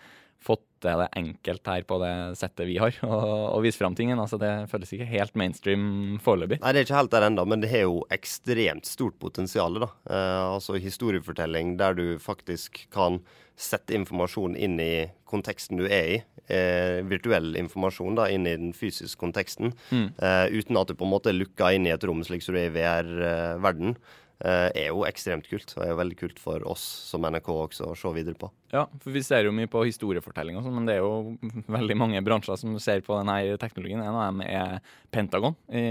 til 0.82 1.02
det 1.02 1.08
enkelt 1.20 1.70
her 1.72 1.84
på 1.88 1.98
det 2.02 2.12
settet 2.40 2.68
vi 2.68 2.78
har, 2.80 2.96
å 3.06 3.20
og 3.50 3.64
vise 3.64 3.80
fram 3.80 3.96
tingen. 3.98 4.20
Altså, 4.22 4.38
det 4.40 4.52
føles 4.72 4.94
ikke 4.96 5.10
helt 5.10 5.36
mainstream 5.38 5.84
foreløpig. 6.24 6.60
Nei, 6.62 6.72
det 6.72 6.82
er 6.82 6.88
ikke 6.88 7.00
helt 7.00 7.14
der 7.14 7.28
ennå, 7.28 7.46
men 7.48 7.62
det 7.62 7.72
har 7.72 7.86
jo 7.86 8.00
ekstremt 8.14 8.88
stort 8.88 9.18
potensial. 9.22 9.80
da. 9.82 9.92
Eh, 10.10 10.42
altså 10.56 10.80
historiefortelling 10.80 11.76
der 11.80 11.96
du 11.98 12.04
faktisk 12.22 12.86
kan 12.94 13.20
sette 13.60 13.92
informasjon 13.92 14.54
inn 14.56 14.78
i 14.80 15.10
konteksten 15.28 15.80
du 15.80 15.84
er 15.86 16.14
i. 16.14 16.18
Eh, 16.50 17.00
virtuell 17.06 17.52
informasjon 17.60 18.16
da, 18.18 18.26
inn 18.32 18.48
i 18.48 18.56
den 18.56 18.72
fysiske 18.74 19.20
konteksten. 19.20 19.74
Eh, 19.92 20.46
uten 20.50 20.80
at 20.80 20.90
du 20.90 20.96
på 20.96 21.06
en 21.06 21.12
måte 21.12 21.30
er 21.30 21.38
lukka 21.38 21.74
inn 21.76 21.86
i 21.86 21.94
et 21.94 22.06
rom 22.08 22.24
slik 22.26 22.42
som 22.42 22.56
du 22.56 22.62
er 22.62 22.70
i 22.70 22.74
VR-verden. 22.74 23.94
Eh, 24.40 24.70
er 24.72 24.86
jo 24.88 25.02
ekstremt 25.04 25.44
kult, 25.50 25.74
og 25.76 25.82
er 25.84 25.90
jo 25.92 25.98
veldig 25.98 26.16
kult 26.16 26.38
for 26.40 26.64
oss 26.68 26.80
som 27.10 27.26
NRK 27.28 27.48
også 27.52 27.90
å 27.90 27.96
se 27.98 28.12
videre 28.16 28.38
på. 28.40 28.48
Ja, 28.72 28.86
for 29.02 29.12
vi 29.12 29.20
ser 29.26 29.44
jo 29.44 29.52
mye 29.52 29.68
på 29.68 29.82
historiefortelling 29.84 30.56
og 30.56 30.64
sånn, 30.64 30.78
men 30.78 30.88
det 30.88 30.96
er 30.96 31.04
jo 31.04 31.36
veldig 31.76 31.96
mange 32.00 32.22
bransjer 32.24 32.56
som 32.62 32.78
ser 32.80 33.04
på 33.04 33.18
denne 33.18 33.58
teknologien. 33.60 34.00
En 34.00 34.16
av 34.16 34.30
dem 34.30 34.40
er 34.46 34.78
Pentagon 35.12 35.58
i, 35.68 35.84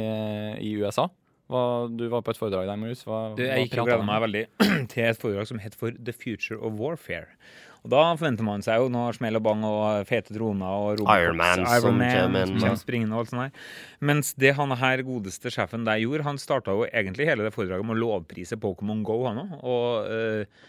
i 0.65 0.73
USA. 0.81 1.05
Hva, 1.49 1.61
du 1.89 2.03
var 2.11 2.21
på 2.25 2.33
et 2.35 2.37
foredrag 2.39 2.67
der, 2.69 2.77
Marius. 2.77 3.01
Hva, 3.07 3.23
Du, 3.37 3.41
jeg 3.45 3.65
gikk 3.67 3.79
og 3.81 3.89
gleda 3.89 4.05
meg 4.05 4.21
veldig 4.27 4.43
til 4.93 5.07
et 5.09 5.17
foredrag 5.21 5.49
som 5.49 5.59
het 5.63 5.75
for 5.77 5.95
The 5.97 6.13
Future 6.13 6.59
of 6.61 6.77
Warfare. 6.77 7.33
Og 7.79 7.93
Da 7.93 8.01
forventer 8.19 8.43
man 8.43 8.61
seg 8.65 8.81
jo 8.81 8.89
noe 8.91 9.13
smell 9.15 9.39
og 9.39 9.43
bang 9.45 9.61
og 9.63 10.07
fete 10.09 10.33
droner 10.35 10.67
og 10.67 10.99
robots. 10.99 11.21
Iron 11.23 11.37
Man 11.39 11.61
Iron 11.63 11.69
som 11.85 12.01
kommer 12.01 12.41
inn, 12.43 12.49
som 12.51 12.65
kommer 12.65 12.81
springende 12.81 13.15
og 13.15 13.21
alt 13.23 13.31
sånt 13.31 13.45
der. 13.45 13.69
Mens 14.11 14.33
det 14.43 14.51
han 14.57 14.75
her 14.81 15.03
godeste 15.07 15.53
sjefen 15.55 15.87
der 15.87 16.01
gjorde, 16.03 16.25
han 16.27 16.41
starta 16.43 16.75
jo 16.75 16.83
egentlig 16.89 17.29
hele 17.31 17.47
det 17.47 17.53
foredraget 17.55 17.87
med 17.87 17.95
å 17.95 18.01
lovprise 18.03 18.59
Pokémon 18.59 19.05
Go, 19.07 19.21
han 19.29 19.39
òg. 19.45 19.55
Og, 19.63 20.11
eh, 20.11 20.67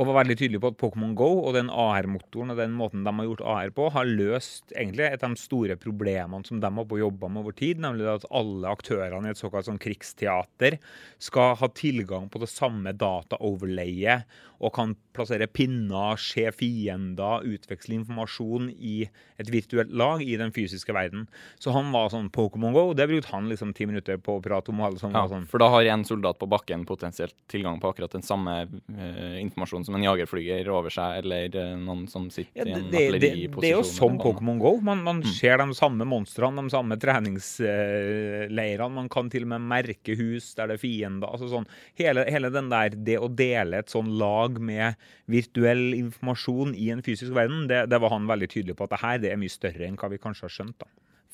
og 0.00 0.08
var 0.08 0.22
veldig 0.22 0.36
tydelig 0.40 0.60
på 0.62 0.70
at 0.72 0.78
Pokémon 0.80 1.12
Go 1.18 1.28
og 1.42 1.52
den 1.56 1.68
AR-motoren 1.68 2.54
og 2.54 2.60
den 2.60 2.72
måten 2.78 3.02
de 3.04 3.12
har 3.12 3.26
gjort 3.28 3.42
AR 3.52 3.72
på, 3.76 3.88
har 3.92 4.08
løst 4.08 4.72
egentlig 4.72 5.04
et 5.08 5.26
av 5.26 5.34
de 5.34 5.42
store 5.42 5.76
problemene 5.80 6.48
som 6.48 6.62
de 6.62 6.70
har 6.78 6.86
på 6.88 7.00
jobba 7.02 7.28
med 7.28 7.42
over 7.42 7.56
tid, 7.58 7.82
nemlig 7.82 8.08
at 8.08 8.24
alle 8.32 8.72
aktørene 8.72 9.28
i 9.28 9.34
et 9.34 9.42
såkalt 9.42 9.68
sånn 9.68 9.82
krigsteater 9.82 10.78
skal 11.20 11.58
ha 11.60 11.68
tilgang 11.76 12.30
på 12.32 12.40
det 12.40 12.48
samme 12.48 12.94
data-overlayet 12.96 14.24
og 14.62 14.72
kan 14.78 14.96
plassere 15.12 15.46
pinner, 15.46 16.16
se 16.20 16.46
fiender, 16.56 17.44
utveksle 17.44 17.94
informasjon 18.00 18.70
i 18.72 19.08
et 19.42 19.50
virtuelt 19.52 19.90
lag 19.92 20.22
i 20.24 20.36
den 20.40 20.52
fysiske 20.54 20.92
verden. 20.94 21.26
Så 21.58 21.72
han 21.74 21.90
var 21.92 22.08
sånn 22.12 22.30
Pokémon 22.32 22.72
Go, 22.72 22.84
det 22.96 23.08
brukte 23.10 23.32
han 23.34 23.48
liksom 23.50 23.72
ti 23.76 23.86
minutter 23.86 24.16
på 24.22 24.38
å 24.38 24.42
prate 24.44 24.70
om. 24.72 24.80
alle 24.82 24.96
Ja, 25.02 25.24
sånn, 25.28 25.46
for 25.50 25.58
da 25.62 25.68
har 25.72 25.84
en 25.92 26.04
soldat 26.04 26.38
på 26.40 26.46
bakken 26.48 26.84
potensielt 26.88 27.34
tilgang 27.52 27.80
på 27.82 27.90
akkurat 27.92 28.12
den 28.16 28.22
samme 28.22 28.54
eh, 28.62 29.36
informasjonen 29.42 29.84
som 29.88 29.94
en 29.98 30.02
jagerflyger 30.06 30.68
over 30.72 30.90
seg, 30.94 31.22
eller 31.24 31.56
eh, 31.56 31.76
noen 31.76 32.06
som 32.08 32.30
sitter 32.30 32.62
Ja, 32.62 32.64
i 32.68 32.72
en 32.76 32.90
det, 32.90 33.04
det, 33.12 33.20
det, 33.20 33.32
det 33.60 33.70
er 33.72 33.76
jo 33.78 33.84
som. 33.86 34.18
Pokémon 34.22 34.58
Go. 34.62 34.76
Man, 34.80 35.02
man 35.02 35.20
Mm. 35.22 35.28
ser 35.38 35.58
de 35.58 35.74
samme 35.74 36.04
monstrene, 36.08 36.62
de 36.62 36.70
samme 36.72 36.96
treningsleirene. 36.98 38.90
Man 38.94 39.08
kan 39.12 39.28
til 39.30 39.44
og 39.46 39.52
med 39.54 39.64
merke 39.70 40.16
hus 40.18 40.52
der 40.58 40.70
det 40.70 40.78
er 40.78 40.82
fiender. 40.82 41.28
Altså 41.32 41.48
sånn, 41.52 41.66
hele, 41.98 42.24
hele 42.30 42.50
den 42.54 42.70
der, 42.72 42.94
det 42.96 43.18
å 43.22 43.28
dele 43.28 43.82
et 43.82 43.92
sånn 43.92 44.10
lag 44.18 44.58
med 44.62 44.96
virtuell 45.30 45.92
informasjon 45.96 46.74
i 46.78 46.90
en 46.94 47.02
fysisk 47.04 47.34
verden, 47.36 47.66
det, 47.70 47.84
det 47.92 48.00
var 48.02 48.14
han 48.14 48.28
veldig 48.30 48.50
tydelig 48.52 48.76
på 48.78 48.88
at 48.88 48.94
det 48.94 49.02
her 49.04 49.22
det 49.22 49.32
er 49.32 49.40
mye 49.40 49.52
større 49.52 49.88
enn 49.88 49.98
hva 50.00 50.10
vi 50.12 50.20
kanskje 50.22 50.48
har 50.48 50.54
skjønt. 50.56 50.78
da. 50.82 50.90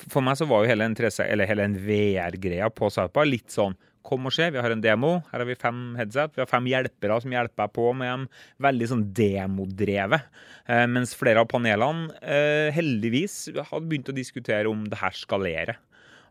For 0.07 0.23
meg 0.23 0.37
så 0.39 0.47
var 0.47 0.63
jo 0.63 0.71
hele 0.71 0.87
en, 0.87 0.95
3C 0.95 1.25
eller 1.27 1.49
hele 1.49 1.67
VR-greia 1.75 2.69
på 2.71 2.91
Sarpa 2.93 3.25
litt 3.27 3.51
sånn 3.51 3.77
Kom 4.09 4.29
og 4.29 4.31
se, 4.31 4.45
vi 4.49 4.61
har 4.63 4.71
en 4.71 4.79
demo. 4.81 5.09
Her 5.27 5.41
har 5.41 5.45
vi 5.45 5.57
fem 5.59 5.79
headset. 5.99 6.31
Vi 6.33 6.39
har 6.39 6.47
fem 6.47 6.65
hjelpere 6.71 7.17
som 7.21 7.33
hjelper 7.35 7.65
deg 7.65 7.73
på 7.75 7.89
med 7.99 8.07
dem. 8.07 8.21
Veldig 8.63 8.87
sånn 8.89 9.03
demodrevet. 9.13 10.23
Eh, 10.71 10.85
mens 10.89 11.11
flere 11.19 11.43
av 11.43 11.49
panelene 11.51 12.07
eh, 12.23 12.71
heldigvis 12.73 13.35
hadde 13.59 13.83
begynt 13.91 14.09
å 14.09 14.15
diskutere 14.15 14.71
om 14.71 14.87
det 14.89 15.01
her 15.01 15.13
skalerer. 15.19 15.81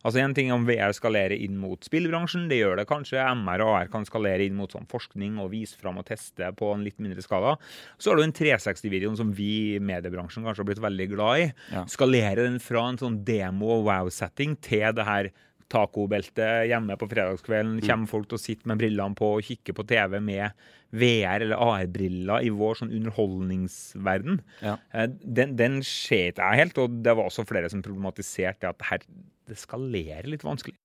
Altså 0.04 0.20
En 0.22 0.34
ting 0.36 0.52
om 0.54 0.66
VR 0.68 0.92
skalerer 0.94 1.34
inn 1.36 1.56
mot 1.58 1.82
spillbransjen, 1.84 2.46
det 2.50 2.60
gjør 2.60 2.76
det 2.80 2.86
kanskje. 2.90 3.18
MR 3.34 3.64
og 3.64 3.72
AR 3.74 3.90
kan 3.92 4.06
skalere 4.06 4.46
inn 4.46 4.54
mot 4.58 4.70
sånn 4.72 4.86
forskning 4.90 5.40
og 5.42 5.50
vise 5.56 5.76
fram 5.80 5.98
og 5.98 6.06
teste 6.06 6.52
på 6.58 6.70
en 6.74 6.84
litt 6.86 6.98
mindre 7.02 7.24
skala. 7.24 7.56
Så 7.98 8.12
har 8.12 8.16
du 8.20 8.22
den 8.26 8.36
360-videoen 8.36 9.18
som 9.18 9.32
vi 9.34 9.50
i 9.74 9.82
mediebransjen 9.82 10.46
kanskje 10.46 10.62
har 10.62 10.70
blitt 10.70 10.84
veldig 10.84 11.08
glad 11.16 11.42
i. 11.42 11.50
Ja. 11.74 11.84
Skalere 11.90 12.44
den 12.46 12.60
fra 12.62 12.86
en 12.92 13.00
sånn 13.00 13.20
demo- 13.26 13.74
og 13.80 13.86
wow-setting 13.90 14.56
til 14.64 14.92
det 14.94 15.06
her 15.08 15.30
tacobeltet 15.68 16.68
hjemme 16.70 16.94
på 16.96 17.08
fredagskvelden. 17.10 17.82
Kommer 17.84 18.08
folk 18.08 18.28
til 18.30 18.38
å 18.38 18.40
sitte 18.40 18.68
med 18.70 18.80
brillene 18.80 19.16
på 19.18 19.34
og 19.36 19.44
kikke 19.44 19.74
på 19.76 19.84
TV 19.90 20.16
med 20.24 20.54
VR- 20.96 21.42
eller 21.44 21.60
AR-briller 21.60 22.46
i 22.46 22.52
vår 22.56 22.78
sånn 22.80 22.94
underholdningsverden. 22.96 24.38
Ja. 24.64 24.78
Eh, 24.94 25.08
Den, 25.22 25.56
den 25.58 25.80
skjer 25.84 26.30
ikke 26.32 26.46
jeg 26.52 26.62
helt, 26.62 26.78
og 26.80 27.02
det 27.04 27.16
var 27.18 27.28
også 27.28 27.44
flere 27.48 27.68
som 27.72 27.82
problematiserte 27.84 28.70
at 28.70 28.86
her 28.88 29.04
det 29.48 29.58
skalerer 29.60 30.28
litt 30.28 30.44
vanskelig. 30.46 30.76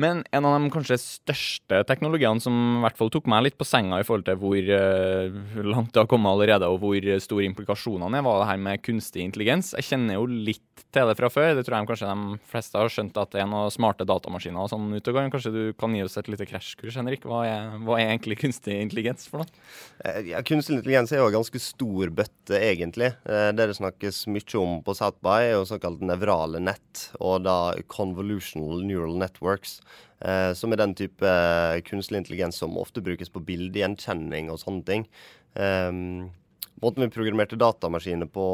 Men 0.00 0.24
en 0.34 0.46
av 0.48 0.56
de 0.58 0.70
kanskje 0.74 0.96
største 0.98 1.82
teknologiene 1.86 2.42
som 2.42 2.54
i 2.78 2.82
hvert 2.82 2.98
fall 2.98 3.12
tok 3.14 3.28
meg 3.30 3.44
litt 3.46 3.58
på 3.60 3.66
senga 3.68 4.00
i 4.02 4.06
forhold 4.06 4.26
til 4.26 4.38
hvor 4.40 4.58
eh, 4.58 5.36
langt 5.62 5.92
det 5.94 6.02
har 6.02 6.08
kommet 6.10 6.32
allerede, 6.34 6.66
og 6.66 6.80
hvor 6.82 7.08
store 7.22 7.46
implikasjonene 7.46 8.18
er, 8.18 8.24
var 8.26 8.40
det 8.42 8.48
her 8.50 8.62
med 8.64 8.82
kunstig 8.82 9.22
intelligens. 9.22 9.70
Jeg 9.78 9.86
kjenner 9.92 10.18
jo 10.18 10.26
litt 10.26 10.62
til 10.94 11.06
det 11.10 11.14
fra 11.18 11.30
før. 11.30 11.52
Det 11.54 11.62
tror 11.66 11.76
jeg 11.78 11.88
kanskje 11.92 12.10
de 12.10 12.38
fleste 12.50 12.80
har 12.80 12.90
skjønt 12.90 13.20
at 13.22 13.30
det 13.34 13.42
er 13.44 13.48
noen 13.50 13.70
smarte 13.74 14.06
datamaskiner 14.08 14.64
og 14.64 14.72
sånn 14.72 14.90
ute 14.96 15.12
og 15.12 15.18
går. 15.20 15.30
Kanskje 15.34 15.54
du 15.54 15.62
kan 15.78 15.94
gi 15.94 16.02
oss 16.02 16.18
et 16.18 16.30
lite 16.32 16.48
krasjkurs, 16.50 16.98
Henrik. 16.98 17.26
Hva 17.30 17.44
er, 17.46 17.70
hva 17.86 18.00
er 18.00 18.10
egentlig 18.16 18.40
kunstig 18.42 18.80
intelligens 18.82 19.28
for 19.30 19.44
noe? 19.44 19.64
Eh, 20.02 20.20
Ja, 20.34 20.42
kunstig 20.46 20.78
intelligens 20.80 21.12
er 21.14 21.20
jo 21.22 21.28
en 21.30 21.36
ganske 21.38 21.60
stor 21.62 22.10
bøtte, 22.10 22.58
egentlig. 22.58 23.12
Eh, 23.28 23.50
Det 23.54 23.68
det 23.70 23.78
snakkes 23.78 24.24
mye 24.26 24.58
om 24.58 24.80
på 24.82 24.94
South 24.98 25.20
by, 25.22 25.38
er 25.44 25.54
jo 25.58 25.66
såkalt 25.68 26.02
nevrale 26.02 26.58
nett, 26.58 27.08
og 27.20 27.44
da 27.46 27.74
convolutional 27.86 28.82
neural 28.82 29.14
networks. 29.20 29.78
Eh, 30.20 30.52
som 30.56 30.72
er 30.72 30.80
den 30.80 30.94
type 30.98 31.28
eh, 31.28 31.80
kunstig 31.86 32.20
intelligens 32.20 32.60
som 32.62 32.78
ofte 32.80 33.04
brukes 33.04 33.32
på 33.32 33.42
bildegjenkjenning 33.44 34.50
og 34.52 34.60
sånne 34.62 34.86
ting. 34.88 35.06
Um, 35.54 36.30
måten 36.82 37.04
vi 37.04 37.12
programmerte 37.14 37.58
datamaskiner 37.60 38.26
på 38.30 38.46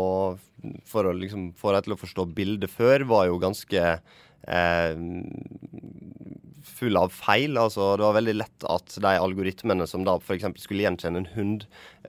for 0.89 1.09
å 1.09 1.15
liksom 1.17 1.51
få 1.57 1.73
dem 1.75 1.87
til 1.87 1.95
å 1.97 2.01
forstå 2.01 2.27
bildet 2.37 2.73
før, 2.73 3.07
var 3.09 3.31
jo 3.31 3.41
ganske 3.41 3.85
eh, 3.89 4.93
full 6.65 6.97
av 6.97 7.13
feil. 7.15 7.59
Altså, 7.59 7.95
det 7.99 8.05
var 8.05 8.17
veldig 8.17 8.35
lett 8.37 8.67
at 8.69 8.97
de 9.03 9.13
algoritmene 9.21 9.87
som 9.89 10.05
da 10.07 10.17
f.eks. 10.21 10.47
skulle 10.63 10.85
gjenkjenne 10.85 11.23
en 11.23 11.31
hund, 11.35 11.65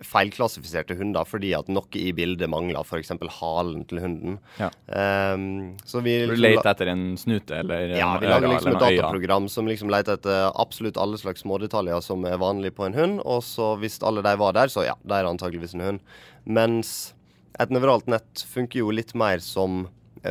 feilklassifiserte 0.08 0.96
hunder 1.00 1.28
fordi 1.28 1.52
at 1.58 1.70
noe 1.72 2.00
i 2.00 2.12
bildet 2.16 2.50
mangla, 2.52 2.84
f.eks. 2.84 3.14
halen 3.40 3.86
til 3.90 4.02
hunden. 4.04 4.40
Ja. 4.60 4.72
Um, 4.88 5.78
så 5.86 6.04
vi 6.06 6.18
liksom 6.26 6.44
leter 6.46 6.72
etter 6.74 6.92
en 6.94 7.06
snute 7.20 7.62
eller 7.62 7.96
ja, 7.96 8.12
en 8.16 8.24
vi 8.24 8.32
lager 8.32 8.54
liksom 8.56 8.76
et 8.76 8.84
dataprogram 8.86 9.50
som 9.52 9.70
liksom 9.70 9.94
leter 9.94 10.20
etter 10.20 10.52
absolutt 10.52 11.00
alle 11.02 11.20
slags 11.22 11.46
smådetaljer 11.46 12.04
som 12.06 12.26
er 12.28 12.42
vanlig 12.42 12.76
på 12.78 12.88
en 12.88 12.98
hund, 12.98 13.24
og 13.24 13.44
så 13.46 13.74
hvis 13.82 14.02
alle 14.06 14.24
de 14.26 14.36
var 14.42 14.58
der, 14.58 14.72
så 14.74 14.86
ja, 14.88 14.98
de 15.04 15.18
er 15.18 15.30
antageligvis 15.30 15.78
en 15.78 15.88
hund. 15.88 16.06
Mens 16.46 17.14
et 17.60 17.74
nevralt 17.74 18.08
nett 18.10 18.46
funker 18.48 18.82
jo 18.82 18.94
litt 18.96 19.14
mer 19.18 19.42
som 19.44 19.86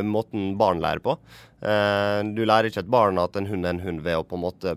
måten 0.06 0.56
barn 0.60 0.80
lærer 0.80 1.00
på. 1.04 1.16
Eh, 1.62 2.22
du 2.34 2.44
lærer 2.46 2.70
ikke 2.70 2.84
et 2.84 2.90
barn 2.90 3.18
at 3.18 3.36
en 3.36 3.46
hund 3.50 3.66
er 3.66 3.70
en 3.74 3.80
hund 3.84 4.00
ved 4.06 4.16
å 4.16 4.24
på 4.26 4.36
en 4.38 4.44
måte 4.44 4.76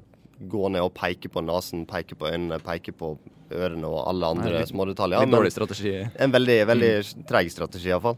gå 0.50 0.70
ned 0.74 0.82
og 0.84 0.94
peke 0.98 1.30
på 1.32 1.44
nesen, 1.46 1.86
peke 1.88 2.16
på 2.20 2.28
øynene, 2.32 2.58
peke 2.60 2.92
på 2.92 3.14
ørene 3.54 3.86
og 3.88 4.08
alle 4.10 4.26
andre 4.34 4.50
Nei, 4.50 4.60
litt- 4.60 4.72
smådetaljer. 4.74 5.20
Litt 5.24 5.32
dårlig 5.32 5.52
strategi. 5.54 5.94
en 6.20 6.32
veldig, 6.32 6.58
veldig 6.68 7.26
treig 7.30 7.52
strategi, 7.54 7.90
iallfall. 7.94 8.18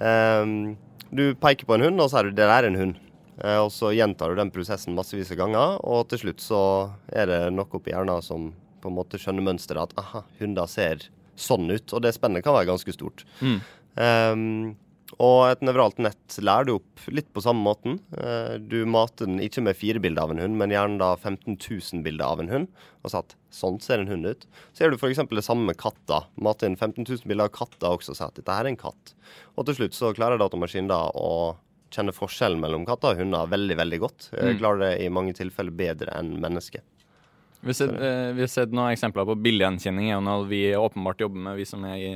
Um, 0.00 0.76
du 1.12 1.34
peker 1.34 1.66
på 1.66 1.74
en 1.74 1.82
hund, 1.82 2.00
og 2.00 2.08
så 2.10 2.18
er 2.20 2.22
du 2.24 2.30
'det 2.30 2.36
der 2.46 2.62
er 2.62 2.66
en 2.66 2.76
hund'. 2.76 2.96
Eh, 3.44 3.58
og 3.58 3.70
så 3.70 3.92
gjentar 3.92 4.30
du 4.30 4.36
den 4.36 4.50
prosessen 4.50 4.94
massevis 4.94 5.30
av 5.32 5.36
ganger, 5.36 5.80
og 5.84 6.08
til 6.08 6.18
slutt 6.18 6.38
så 6.40 6.90
er 7.12 7.26
det 7.26 7.52
noe 7.52 7.66
oppi 7.66 7.90
hjernen 7.92 8.22
som 8.22 8.54
på 8.80 8.88
en 8.88 8.94
måte 8.96 9.18
skjønner 9.18 9.42
mønsteret 9.42 9.82
at 9.82 9.92
aha, 9.98 10.22
hunder 10.40 10.66
ser 10.66 10.96
sånn 11.36 11.70
ut. 11.70 11.92
Og 11.92 12.00
det 12.00 12.14
spennet 12.14 12.42
kan 12.44 12.54
være 12.54 12.66
ganske 12.66 12.92
stort. 12.94 13.24
Mm. 13.42 13.60
Um, 13.96 14.76
og 15.22 15.46
et 15.48 15.60
nevralt 15.64 16.00
nett 16.02 16.36
lærer 16.42 16.66
du 16.66 16.72
opp 16.74 17.04
litt 17.14 17.28
på 17.32 17.42
samme 17.44 17.62
måten. 17.62 18.00
Eh, 18.18 18.56
du 18.58 18.80
mater 18.90 19.28
den 19.28 19.38
ikke 19.44 19.62
med 19.62 19.78
fire 19.78 20.02
bilder 20.02 20.26
av 20.26 20.32
en 20.34 20.42
hund, 20.42 20.58
men 20.58 20.74
gjerne 20.74 20.98
da 20.98 21.12
15 21.16 21.54
000 21.56 22.02
bilder 22.02 22.26
av 22.26 22.42
en 22.42 22.50
hund. 22.50 22.66
Og 23.04 23.12
sa 23.12 23.22
at 23.22 23.36
sånn 23.54 23.78
ser 23.80 24.02
en 24.02 24.10
hund 24.10 24.26
ut. 24.26 24.48
Så 24.74 24.82
gjør 24.82 24.96
du 24.96 24.98
f.eks. 24.98 25.22
det 25.30 25.44
samme 25.46 25.68
med 25.70 25.78
katter. 25.80 26.26
Mater 26.42 26.66
inn 26.68 26.76
15 26.76 27.06
000 27.06 27.22
bilder 27.30 27.46
av 27.46 27.54
katter 27.54 27.94
også 27.94 28.12
og 28.12 28.18
sier 28.18 28.32
at 28.32 28.40
dette 28.40 28.58
her 28.58 28.66
er 28.66 28.72
en 28.74 28.80
katt. 28.82 29.14
Og 29.54 29.68
til 29.68 29.78
slutt 29.78 29.96
så 29.96 30.10
klarer 30.16 30.42
datamaskinen 30.42 30.90
da 30.90 31.04
å 31.14 31.30
kjenne 31.94 32.12
forskjellen 32.12 32.60
mellom 32.60 32.84
katter 32.84 33.14
og 33.14 33.22
hunder 33.22 33.46
veldig, 33.48 33.78
veldig 33.78 34.02
godt. 34.02 34.28
Eh, 34.34 34.50
Mm. 34.50 34.58
Klarer 34.58 34.82
det 34.82 34.92
i 35.06 35.08
mange 35.08 35.32
tilfeller 35.38 35.72
bedre 35.72 36.18
enn 36.18 36.34
mennesker. 36.42 36.82
Vi 37.66 37.70
har 37.70 37.74
sett, 37.74 38.00
eh, 38.00 38.32
vi 38.36 38.44
har 38.44 38.46
sett 38.46 38.70
noen 38.70 38.92
eksempler 38.94 39.26
på 39.26 39.34
bildegjenkjenning. 39.42 40.12
er 40.14 40.20
noe 40.22 40.46
vi 40.46 40.70
åpenbart 40.78 41.20
jobber 41.20 41.40
med, 41.48 41.56
vi 41.58 41.64
som 41.66 41.82
er 41.84 41.96
i, 41.98 42.10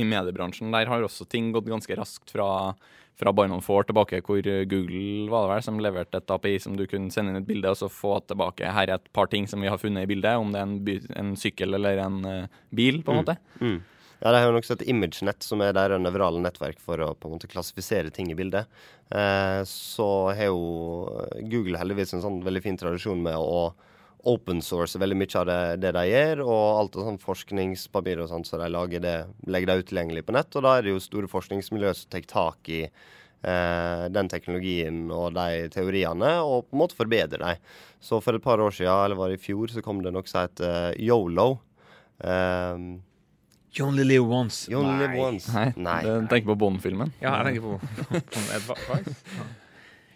i 0.00 0.04
mediebransjen. 0.08 0.72
Der 0.72 0.88
har 0.88 1.04
også 1.04 1.28
ting 1.28 1.52
gått 1.52 1.68
ganske 1.68 1.92
raskt 1.98 2.32
fra, 2.32 2.72
fra 3.20 3.32
bare 3.36 3.52
noen 3.52 3.60
få 3.60 3.82
år 3.82 3.90
tilbake, 3.90 4.22
hvor 4.24 4.40
Google 4.40 5.28
var 5.28 5.44
det 5.44 5.52
vel, 5.52 5.62
som 5.66 5.82
leverte 5.84 6.22
et 6.22 6.32
API 6.32 6.56
som 6.58 6.78
du 6.78 6.86
kunne 6.88 7.12
sende 7.12 7.34
inn 7.34 7.42
et 7.42 7.50
bilde 7.50 7.68
og 7.68 7.76
så 7.76 7.92
få 7.92 8.16
tilbake 8.24 8.72
her 8.72 8.88
er 8.88 8.96
et 8.96 9.12
par 9.12 9.28
ting 9.28 9.44
som 9.46 9.60
vi 9.60 9.68
har 9.68 9.76
funnet 9.76 10.08
i 10.08 10.12
bildet, 10.14 10.40
om 10.40 10.56
det 10.56 10.62
er 10.62 10.70
en, 10.70 10.78
by, 10.88 10.98
en 11.20 11.36
sykkel 11.36 11.76
eller 11.76 12.00
en 12.00 12.20
uh, 12.24 12.60
bil, 12.72 13.04
på 13.04 13.12
en 13.12 13.20
måte. 13.20 13.36
Mm. 13.60 13.82
Ja, 14.24 14.32
De 14.32 14.40
har 14.40 14.48
jo 14.48 14.56
også 14.56 14.78
et 14.78 14.88
ImageNet, 14.88 15.44
som 15.44 15.60
er 15.60 15.76
deres 15.76 16.00
nevrale 16.00 16.40
nettverk 16.40 16.80
for 16.80 16.96
å 17.04 17.12
på 17.12 17.28
en 17.28 17.36
måte 17.36 17.50
klassifisere 17.52 18.08
ting 18.08 18.32
i 18.32 18.36
bildet. 18.38 18.72
Eh, 19.12 19.60
så 19.68 20.06
har 20.32 20.48
jo 20.48 21.26
Google 21.50 21.76
heldigvis 21.76 22.16
en 22.16 22.24
sånn 22.24 22.38
veldig 22.46 22.62
fin 22.64 22.78
tradisjon 22.80 23.20
med 23.20 23.36
å 23.36 23.74
open 24.30 24.60
source 24.64 24.98
veldig 25.00 25.16
mye 25.20 25.38
av 25.40 25.46
det, 25.48 25.58
det 25.84 25.90
de 25.96 26.04
gjør, 26.08 26.42
og 26.44 26.62
alt 26.80 26.96
av 27.00 27.08
sånn 27.08 27.20
forskningspapir 27.22 28.22
og 28.24 28.30
sånt 28.30 28.48
så 28.48 28.58
de 28.60 28.68
lager, 28.72 29.02
det 29.04 29.14
legger 29.50 29.70
det 29.72 29.76
ut 29.82 29.88
tilgjengelig 29.92 30.24
på 30.28 30.34
nett. 30.36 30.56
Og 30.56 30.64
da 30.66 30.76
er 30.78 30.86
det 30.86 30.94
jo 30.94 31.02
store 31.04 31.30
forskningsmiljøer 31.30 31.98
som 31.98 32.10
tar 32.14 32.26
tak 32.30 32.70
i 32.72 32.82
eh, 32.84 34.04
den 34.14 34.30
teknologien 34.32 35.04
og 35.14 35.32
de 35.38 35.66
teoriene, 35.74 36.34
og 36.44 36.68
på 36.68 36.76
en 36.78 36.82
måte 36.84 36.98
forbedrer 36.98 37.42
dem. 37.44 37.64
Så 38.04 38.20
for 38.24 38.36
et 38.36 38.44
par 38.44 38.60
år 38.60 38.74
siden, 38.76 38.92
eller 38.92 39.16
var 39.20 39.32
det 39.32 39.40
i 39.40 39.44
fjor, 39.46 39.72
så 39.72 39.82
kom 39.84 40.02
det 40.04 40.12
noe 40.14 40.26
som 40.28 40.44
heter 40.46 40.96
yolo. 41.00 41.50
Eh, 42.20 42.86
You 43.74 43.88
only 43.88 44.04
live 44.04 44.22
once. 44.30 44.68
You 44.70 44.78
only 44.78 44.92
Nei. 44.94 45.00
live 45.02 45.18
once. 45.18 45.50
Nei, 45.50 45.72
Nei. 45.74 46.00
tenker 46.30 46.52
på 46.52 46.54
Bond-filmen. 46.60 47.10
Ja, 47.18 47.40
jeg 47.42 47.56
tenker 47.56 47.64
på, 47.66 48.78
Bond. 48.86 49.08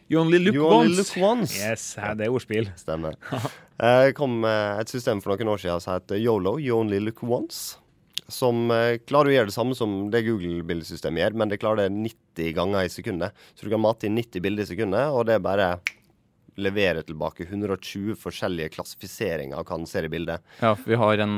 You 0.08 0.20
only 0.22 0.38
look 0.40 0.54
You 0.56 0.66
only 0.66 0.94
once. 0.94 0.98
look 1.16 1.24
once. 1.24 1.56
Yes, 1.60 1.82
her, 2.00 2.14
det 2.16 2.26
er 2.28 2.32
ordspill. 2.32 2.70
Stemmer. 2.80 3.16
Jeg 3.78 4.14
kom 4.18 4.38
med 4.42 4.80
et 4.82 4.90
system 4.90 5.20
for 5.22 5.36
noen 5.36 5.52
år 5.52 5.60
siden 5.62 5.82
som 5.84 5.94
heter 5.98 6.18
Yolo, 6.18 6.56
You 6.58 6.80
Only 6.80 6.98
Look 7.04 7.20
Once. 7.22 7.76
Som 8.28 8.66
eh, 8.74 8.96
klarer 9.08 9.30
å 9.30 9.34
gjøre 9.36 9.48
det 9.50 9.54
samme 9.54 9.76
som 9.78 9.92
det 10.12 10.24
Google-bildesystemet 10.26 11.22
gjør, 11.22 11.36
men 11.38 11.52
det 11.52 11.60
klarer 11.62 11.86
det 11.86 11.94
90 11.94 12.50
ganger 12.56 12.88
i 12.88 12.90
sekundet. 12.92 13.36
Så 13.54 13.68
du 13.68 13.70
kan 13.72 13.80
mate 13.84 14.08
inn 14.08 14.16
90 14.18 14.42
bilder 14.44 14.66
i 14.66 14.70
sekundet, 14.72 15.12
og 15.14 15.28
det 15.28 15.36
er 15.38 15.44
bare 15.44 15.68
levere 16.58 17.02
tilbake 17.06 17.46
120 17.46 18.16
forskjellige 18.18 18.72
klassifiseringer 18.74 19.58
av 19.60 19.66
hva 19.68 19.78
den 19.78 19.86
ser 19.88 20.08
i 20.08 20.10
bildet. 20.12 20.42
Ja, 20.60 20.74
vi 20.84 20.98
har 20.98 21.22
en, 21.24 21.36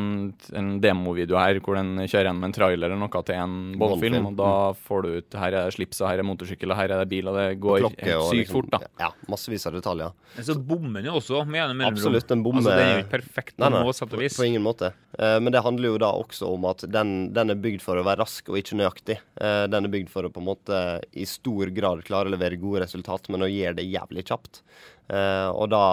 en 0.56 0.70
demovideo 0.82 1.38
her 1.38 1.60
hvor 1.60 1.76
den 1.78 1.94
kjører 2.06 2.30
gjennom 2.30 2.48
en 2.48 2.56
trailer 2.56 2.88
eller 2.88 3.00
noe 3.00 3.22
til 3.26 3.36
en 3.36 3.56
Bond-film, 3.80 4.30
og 4.30 4.38
da 4.40 4.52
får 4.86 5.04
du 5.04 5.10
ut 5.18 5.38
her 5.40 5.52
er 5.52 5.68
det 5.68 5.76
slips, 5.76 6.00
og 6.02 6.10
her 6.10 6.22
er 6.22 6.28
motorsykkel, 6.28 6.72
og 6.72 6.80
her 6.80 6.94
er 6.94 7.02
det 7.04 7.10
bil, 7.12 7.28
og 7.30 7.38
det 7.38 7.46
går 7.62 7.84
Klokke 7.84 8.08
helt 8.08 8.26
sykt 8.30 8.40
liksom- 8.40 8.56
fort, 8.56 8.70
da. 8.72 8.80
Ja, 9.04 9.10
massevis 9.28 9.66
av 9.68 9.76
detaljer. 9.76 10.12
Men 10.36 10.44
så 10.46 10.56
bommer 10.56 11.02
den 11.02 11.10
jo 11.10 11.18
også 11.20 11.44
med 11.46 11.60
gjennom 11.60 11.76
mellomrom. 11.76 11.98
Absolutt, 11.98 12.28
den 12.28 12.44
bommer- 12.44 12.60
Altså, 12.60 12.76
den 12.76 12.86
er 12.86 12.96
jo 12.96 13.04
ikke 13.04 13.14
perfekt 13.18 13.56
på 13.56 13.64
Nei, 13.64 13.70
nei, 13.70 13.92
sett 13.92 14.12
og 14.14 14.20
vis. 14.20 14.36
På 14.36 14.46
ingen 14.46 14.62
måte. 14.62 14.92
Uh, 15.18 15.38
men 15.40 15.52
det 15.52 15.62
handler 15.64 15.88
jo 15.90 15.98
da 15.98 16.12
også 16.12 16.54
om 16.54 16.64
at 16.70 16.84
den, 16.88 17.32
den 17.32 17.50
er 17.50 17.58
bygd 17.60 17.82
for 17.82 17.96
å 17.96 18.04
være 18.06 18.22
rask 18.22 18.48
og 18.48 18.56
ikke 18.60 18.78
nøyaktig. 18.78 19.18
Uh, 19.40 19.66
den 19.66 19.84
er 19.84 19.92
bygd 19.92 20.08
for 20.12 20.22
å 20.24 20.32
på 20.32 20.40
en 20.40 20.48
måte 20.48 21.02
i 21.12 21.26
stor 21.28 21.72
grad 21.74 22.04
klare 22.06 22.30
å 22.30 22.34
levere 22.34 22.60
gode 22.60 22.84
resultat, 22.86 23.28
men 23.28 23.44
å 23.44 23.50
gjøre 23.50 23.76
det 23.80 23.88
jævlig 23.90 24.26
kjapt. 24.30 24.62
Eh, 25.10 25.48
og 25.50 25.70
da 25.72 25.84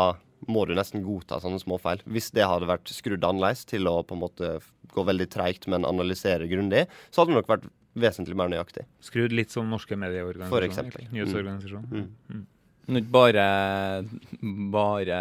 må 0.47 0.63
du 0.69 0.75
nesten 0.77 1.03
godta 1.05 1.39
sånne 1.41 1.59
småfeil. 1.61 2.03
Hvis 2.05 2.29
det 2.35 2.45
hadde 2.45 2.69
vært 2.69 2.91
skrudd 2.93 3.25
annerledes 3.25 3.65
til 3.67 3.89
å 3.89 3.99
på 4.05 4.17
en 4.17 4.23
måte 4.23 4.51
gå 4.93 5.05
veldig 5.07 5.27
treigt, 5.33 5.67
men 5.71 5.87
analysere 5.87 6.49
grundig, 6.49 6.85
så 7.09 7.21
hadde 7.21 7.33
det 7.33 7.41
nok 7.41 7.51
vært 7.55 7.65
vesentlig 7.97 8.37
mer 8.37 8.51
nøyaktig. 8.53 8.85
Skrudd 9.03 9.33
litt 9.33 9.53
som 9.53 9.69
norske 9.71 9.97
medieorganisasjoner. 9.97 10.53
For 10.53 10.67
eksempel. 10.67 11.09
Nyhetsorganisasjoner. 11.15 12.05
Mm. 12.05 12.45
Nå 12.45 12.56
er 12.95 13.01
ikke 13.01 13.11
bare, 13.11 13.45
bare 14.71 15.17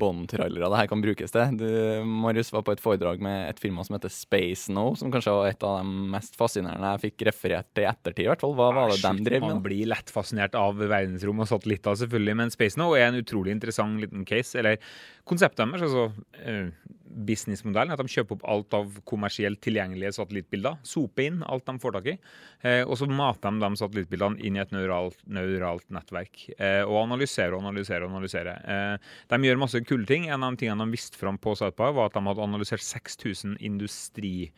Bond-trailere 0.00 0.70
det 0.72 0.78
her 0.78 0.88
kan 0.88 1.02
brukes 1.04 1.34
til. 1.34 1.58
Du, 1.60 1.66
Marius 2.08 2.52
var 2.54 2.64
på 2.64 2.72
et 2.72 2.80
foredrag 2.80 3.20
med 3.20 3.50
et 3.50 3.60
firma 3.60 3.84
som 3.84 3.98
heter 3.98 4.12
Space 4.14 4.72
Now, 4.72 4.94
som 4.96 5.12
kanskje 5.12 5.34
var 5.36 5.50
et 5.50 5.66
av 5.66 5.82
de 5.82 6.06
mest 6.14 6.38
fascinerende 6.40 6.94
jeg 6.94 7.04
fikk 7.04 7.26
referert 7.28 7.68
til 7.76 7.84
i 7.84 7.90
ettertid. 7.90 8.24
i 8.24 8.30
hvert 8.30 8.44
fall. 8.44 8.56
Hva 8.56 8.70
var 8.76 8.94
det 8.94 9.00
de 9.02 9.26
drev 9.28 9.44
med? 9.44 9.56
Man 9.58 9.64
blir 9.66 9.90
lett 9.92 10.12
fascinert 10.14 10.56
av 10.56 10.80
verdensrom 10.80 11.44
og 11.44 11.50
satellitter, 11.50 11.98
selvfølgelig. 12.00 12.38
Men 12.40 12.54
Space 12.54 12.80
Now 12.80 12.96
er 12.96 13.10
en 13.10 13.20
utrolig 13.20 13.52
interessant 13.56 14.00
liten 14.00 14.24
case. 14.28 14.56
Eller 14.60 14.80
konseptet 15.28 15.66
deres, 15.66 15.84
altså 15.84 16.08
eh, 16.40 16.72
businessmodellen, 17.10 17.92
at 17.94 18.00
de 18.00 18.12
kjøper 18.12 18.36
opp 18.36 18.44
alt 18.52 18.76
av 18.76 18.98
kommersielt 19.08 19.60
tilgjengelige 19.64 20.14
satellittbilder. 20.16 20.78
Soper 20.86 21.26
inn 21.26 21.40
alt 21.46 21.66
de 21.66 21.76
får 21.82 21.96
tak 21.96 22.10
i. 22.12 22.16
Eh, 22.62 22.82
og 22.84 22.96
så 23.00 23.08
mater 23.10 23.52
de 23.54 23.62
de 23.64 23.80
satellittbildene 23.80 24.40
inn 24.46 24.58
i 24.58 24.62
et 24.62 24.74
neuralt, 24.74 25.18
neuralt 25.26 25.86
nettverk. 25.92 26.46
Eh, 26.56 26.82
og 26.86 27.02
analyserer 27.04 27.56
og 27.56 27.64
analyserer 27.64 28.06
og 28.06 28.14
analyserer. 28.14 28.60
Eh, 28.64 29.14
de 29.32 29.48
gjør 29.48 29.62
masse 29.62 29.82
kule 29.86 30.08
ting. 30.08 30.28
En 30.28 30.46
av 30.46 30.54
de 30.54 30.64
tingene 30.64 30.86
de 30.86 30.96
viste 30.96 31.20
fram 31.20 31.40
på 31.40 31.56
Southpie, 31.58 31.94
var 31.96 32.10
at 32.10 32.18
de 32.18 32.24
hadde 32.26 32.46
analysert 32.46 32.84
6000 32.86 33.58
industri 33.58 34.50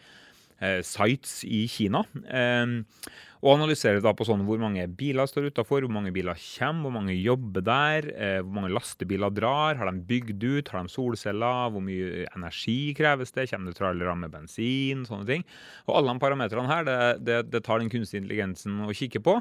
sites 0.87 1.43
i 1.49 1.65
Kina. 1.71 2.05
Eh, 2.27 2.81
og 3.43 3.57
analyserer 3.57 3.99
da 3.99 4.13
på 4.15 4.23
sånn 4.23 4.45
hvor 4.47 4.61
mange 4.63 4.85
biler 4.95 5.27
står 5.27 5.49
utafor, 5.51 5.83
hvor 5.83 5.91
mange 5.91 6.13
biler 6.15 6.39
kommer, 6.39 6.85
hvor 6.87 6.95
mange 6.95 7.17
jobber 7.17 7.65
der, 7.67 8.07
eh, 8.15 8.39
hvor 8.39 8.55
mange 8.55 8.71
lastebiler 8.71 9.35
drar, 9.35 9.81
har 9.81 9.91
de 9.91 10.05
bygd 10.07 10.47
ut, 10.47 10.71
har 10.71 10.87
de 10.87 10.93
solceller, 10.93 11.73
hvor 11.75 11.83
mye 11.83 12.29
energi 12.37 12.95
kreves 12.95 13.35
det, 13.35 13.49
kommer 13.51 13.73
det 13.73 13.81
trailere 13.81 14.15
med 14.21 14.31
bensin, 14.31 15.03
sånne 15.09 15.27
ting. 15.27 15.47
Og 15.89 15.99
alle 15.99 16.15
de 16.15 16.23
parametrene 16.23 16.71
her, 16.71 16.87
det, 16.87 16.99
det, 17.27 17.41
det 17.51 17.65
tar 17.67 17.83
den 17.83 17.91
kunstige 17.91 18.23
intelligensen 18.23 18.85
å 18.87 18.95
kikke 18.95 19.25
på. 19.27 19.41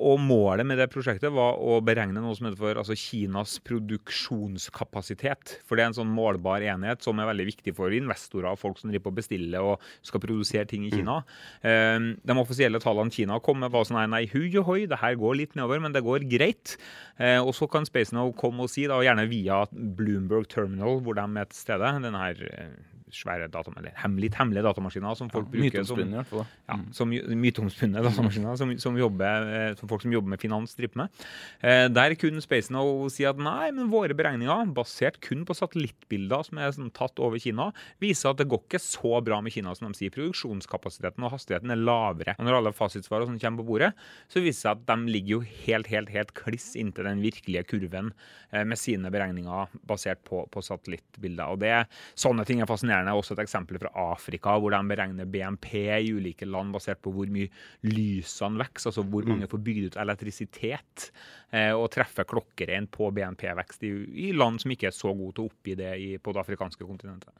Og 0.00 0.20
målet 0.22 0.64
med 0.64 0.78
det 0.78 0.86
prosjektet 0.92 1.32
var 1.34 1.58
å 1.58 1.80
beregne 1.84 2.22
noe 2.22 2.36
som 2.36 2.46
heter 2.46 2.60
for 2.60 2.78
altså 2.78 2.94
Kinas 2.96 3.56
produksjonskapasitet. 3.66 5.56
For 5.66 5.76
det 5.76 5.84
er 5.84 5.90
en 5.90 5.96
sånn 5.98 6.12
målbar 6.14 6.62
enhet 6.62 7.02
som 7.04 7.18
er 7.20 7.28
veldig 7.32 7.48
viktig 7.50 7.74
for 7.76 7.92
investorer 7.92 8.52
og 8.52 8.60
folk 8.60 8.78
som 8.80 8.92
driver 8.92 9.08
på 9.08 9.12
å 9.12 9.18
bestille 9.18 9.62
og 9.64 9.90
skal 10.06 10.22
produsere 10.22 10.68
ting 10.70 10.86
i 10.86 10.92
Kina. 10.94 11.20
Mm. 11.60 12.08
de 12.24 12.36
offisielle 12.38 12.80
tallene 12.82 13.12
Kina 13.12 13.40
kom 13.44 13.60
med, 13.60 13.72
var 13.74 13.84
sånn 13.88 13.98
nei, 13.98 14.06
nei, 14.10 14.22
hui 14.30 14.48
og 14.60 14.70
hoi, 14.70 14.78
det 14.88 15.00
her 15.02 15.18
går 15.20 15.36
litt 15.42 15.58
nedover, 15.58 15.82
men 15.82 15.94
det 15.96 16.04
går 16.06 16.24
greit. 16.30 16.76
Eh, 17.18 17.38
og 17.40 17.52
så 17.56 17.68
kan 17.70 17.88
Space 17.88 18.14
Now 18.16 18.32
komme 18.36 18.64
og 18.64 18.72
si, 18.72 18.86
da, 18.88 19.02
gjerne 19.04 19.26
via 19.30 19.64
Bloomberg 19.70 20.48
Terminal, 20.50 21.02
hvor 21.04 21.18
de 21.18 21.26
er 21.26 21.50
til 21.50 21.60
stede, 21.60 21.92
denne 22.06 22.24
her 22.24 22.46
eh, 22.48 22.78
svære 23.14 23.48
datam, 23.52 23.76
eller 23.80 23.94
hemmelig 24.00 24.30
hemmelige 24.38 24.64
datamaskiner 24.66 25.16
som 25.18 25.30
folk 25.32 25.48
ja, 25.48 25.54
bruker. 25.56 25.86
Som, 25.86 26.02
i 26.04 26.16
hvert 26.18 26.30
fall. 26.30 26.46
Ja, 26.68 26.78
som 26.96 27.12
myteomspunne 27.12 28.02
datamaskiner 28.06 28.58
som, 28.60 28.72
som, 28.82 28.98
jobber, 28.98 29.48
eh, 29.56 29.68
som, 29.78 29.90
folk 29.90 30.04
som 30.04 30.14
jobber 30.14 30.34
med 30.34 30.42
finans, 30.42 30.74
driver 30.78 31.04
med. 31.04 31.24
Eh, 31.60 31.86
der 31.92 32.16
kunne 32.20 32.42
SpaceNow 32.44 33.08
si 33.12 33.26
at 33.28 33.40
nei, 33.40 33.70
men 33.76 33.90
våre 33.92 34.16
beregninger, 34.16 34.70
basert 34.76 35.20
kun 35.24 35.44
på 35.48 35.56
satellittbilder 35.58 36.46
som 36.48 36.60
er 36.60 36.74
sånn, 36.76 36.92
tatt 36.96 37.20
over 37.22 37.40
Kina, 37.42 37.70
viser 38.02 38.32
at 38.32 38.40
det 38.42 38.48
går 38.50 38.64
ikke 38.66 38.82
så 38.82 39.20
bra 39.24 39.40
med 39.44 39.54
Kina 39.54 39.74
som 39.76 39.90
de 39.90 39.98
sier. 39.98 40.14
Produksjonskapasiteten 40.14 41.26
og 41.26 41.34
hastigheten 41.36 41.74
er 41.74 41.80
lavere. 41.80 42.36
Og 42.38 42.46
når 42.46 42.60
alle 42.60 42.74
fasitsvarene 42.76 43.30
som 43.32 43.40
kommer 43.40 43.64
på 43.64 43.70
bordet, 43.72 43.92
så 44.30 44.42
viser 44.42 44.50
det 44.50 44.58
seg 44.60 44.80
at 44.80 44.88
de 44.90 45.12
ligger 45.14 45.38
jo 45.38 45.40
helt, 45.64 45.88
helt, 45.88 46.10
helt 46.12 46.32
kliss 46.36 46.72
inntil 46.78 47.06
den 47.08 47.22
virkelige 47.24 47.62
kurven 47.70 48.10
eh, 48.50 48.64
med 48.66 48.78
sine 48.80 49.12
beregninger 49.12 49.70
basert 49.88 50.20
på, 50.26 50.42
på 50.52 50.62
satellittbilder. 50.64 51.54
Og 51.54 51.62
det, 51.62 51.74
Sånne 52.18 52.44
ting 52.44 52.60
er 52.60 52.68
fascinerende. 52.68 52.99
Også 53.08 53.36
et 53.36 53.42
eksempel 53.44 53.80
fra 53.80 53.90
Afrika, 54.12 54.56
hvor 54.60 54.74
de 54.74 54.80
beregner 54.90 55.28
BNP 55.28 55.68
i 55.86 56.12
ulike 56.12 56.48
land 56.48 56.74
basert 56.74 57.00
på 57.02 57.12
hvor 57.14 57.30
mye 57.32 57.48
lysene 57.88 58.60
vokser, 58.60 58.90
altså 58.90 59.04
hvor 59.04 59.28
mange 59.28 59.46
mm. 59.46 59.52
får 59.52 59.62
bygd 59.68 59.90
ut 59.90 60.00
elektrisitet, 60.04 61.10
eh, 61.52 61.72
og 61.72 61.90
treffer 61.94 62.28
klokkereint 62.28 62.90
på 62.94 63.10
BNP-vekst 63.16 63.86
i, 63.88 63.94
i, 64.28 64.32
land 64.36 64.60
som 64.62 64.74
ikke 64.74 64.90
er 64.90 64.96
så 64.96 65.14
gode 65.14 65.36
til 65.36 65.46
å 65.46 65.52
oppgi 65.52 65.78
det 65.80 65.94
i, 66.00 66.10
på 66.18 66.34
det 66.34 66.44
afrikanske 66.44 66.86
kontinentet. 66.86 67.32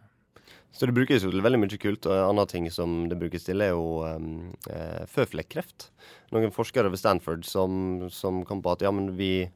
Så 0.71 0.87
det 0.87 0.95
brukes 0.95 1.25
jo 1.25 1.33
til 1.33 1.43
veldig 1.43 1.59
mye 1.64 1.79
kult. 1.83 2.07
og 2.07 2.14
En 2.14 2.29
annen 2.31 2.50
ting 2.50 2.69
som 2.71 3.09
det 3.11 3.19
brukes 3.19 3.47
til, 3.47 3.62
er 3.62 3.73
jo 3.73 4.05
um, 4.07 4.52
eh, 4.71 5.02
føflekkreft. 5.11 5.88
Noen 6.31 6.55
forskere 6.55 6.93
ved 6.93 7.00
Stanford 7.00 7.47
som, 7.49 8.07
som 8.14 8.45
kom 8.47 8.62
på 8.62 8.76
at 8.76 8.85
ja, 8.87 8.93
men 8.95 9.11
vi 9.19 9.49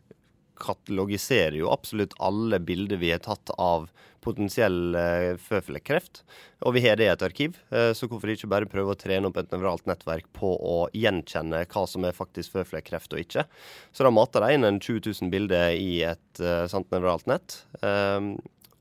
katalogiserer 0.60 1.58
jo 1.58 1.72
absolutt 1.72 2.16
alle 2.22 2.60
bilder 2.62 3.00
vi 3.00 3.12
har 3.14 3.22
tatt 3.24 3.52
av 3.58 3.88
potensiell 4.24 4.96
eh, 4.96 5.34
føflekkreft. 5.40 6.22
Og 6.64 6.76
vi 6.76 6.84
har 6.86 6.96
det 6.96 7.08
i 7.08 7.12
et 7.12 7.24
arkiv, 7.26 7.58
eh, 7.74 7.90
så 7.96 8.08
hvorfor 8.08 8.32
ikke 8.32 8.50
bare 8.50 8.70
prøve 8.70 8.94
å 8.94 8.98
trene 8.98 9.28
opp 9.28 9.38
et 9.40 9.52
nevralt 9.52 9.84
nettverk 9.90 10.30
på 10.36 10.54
å 10.56 10.78
gjenkjenne 10.96 11.64
hva 11.68 11.84
som 11.90 12.06
er 12.08 12.16
faktisk 12.16 12.56
føflekkreft 12.56 13.14
og 13.16 13.24
ikke. 13.24 13.44
Så 13.92 14.06
da 14.06 14.14
mater 14.14 14.44
de 14.44 14.56
inn 14.56 14.68
en 14.68 14.80
20 14.80 15.10
000 15.10 15.34
bilder 15.34 15.76
i 15.76 16.00
et 16.08 16.42
eh, 16.42 16.64
sant 16.72 16.88
nevralt 16.94 17.28
nett. 17.30 17.60
Eh, 17.84 18.32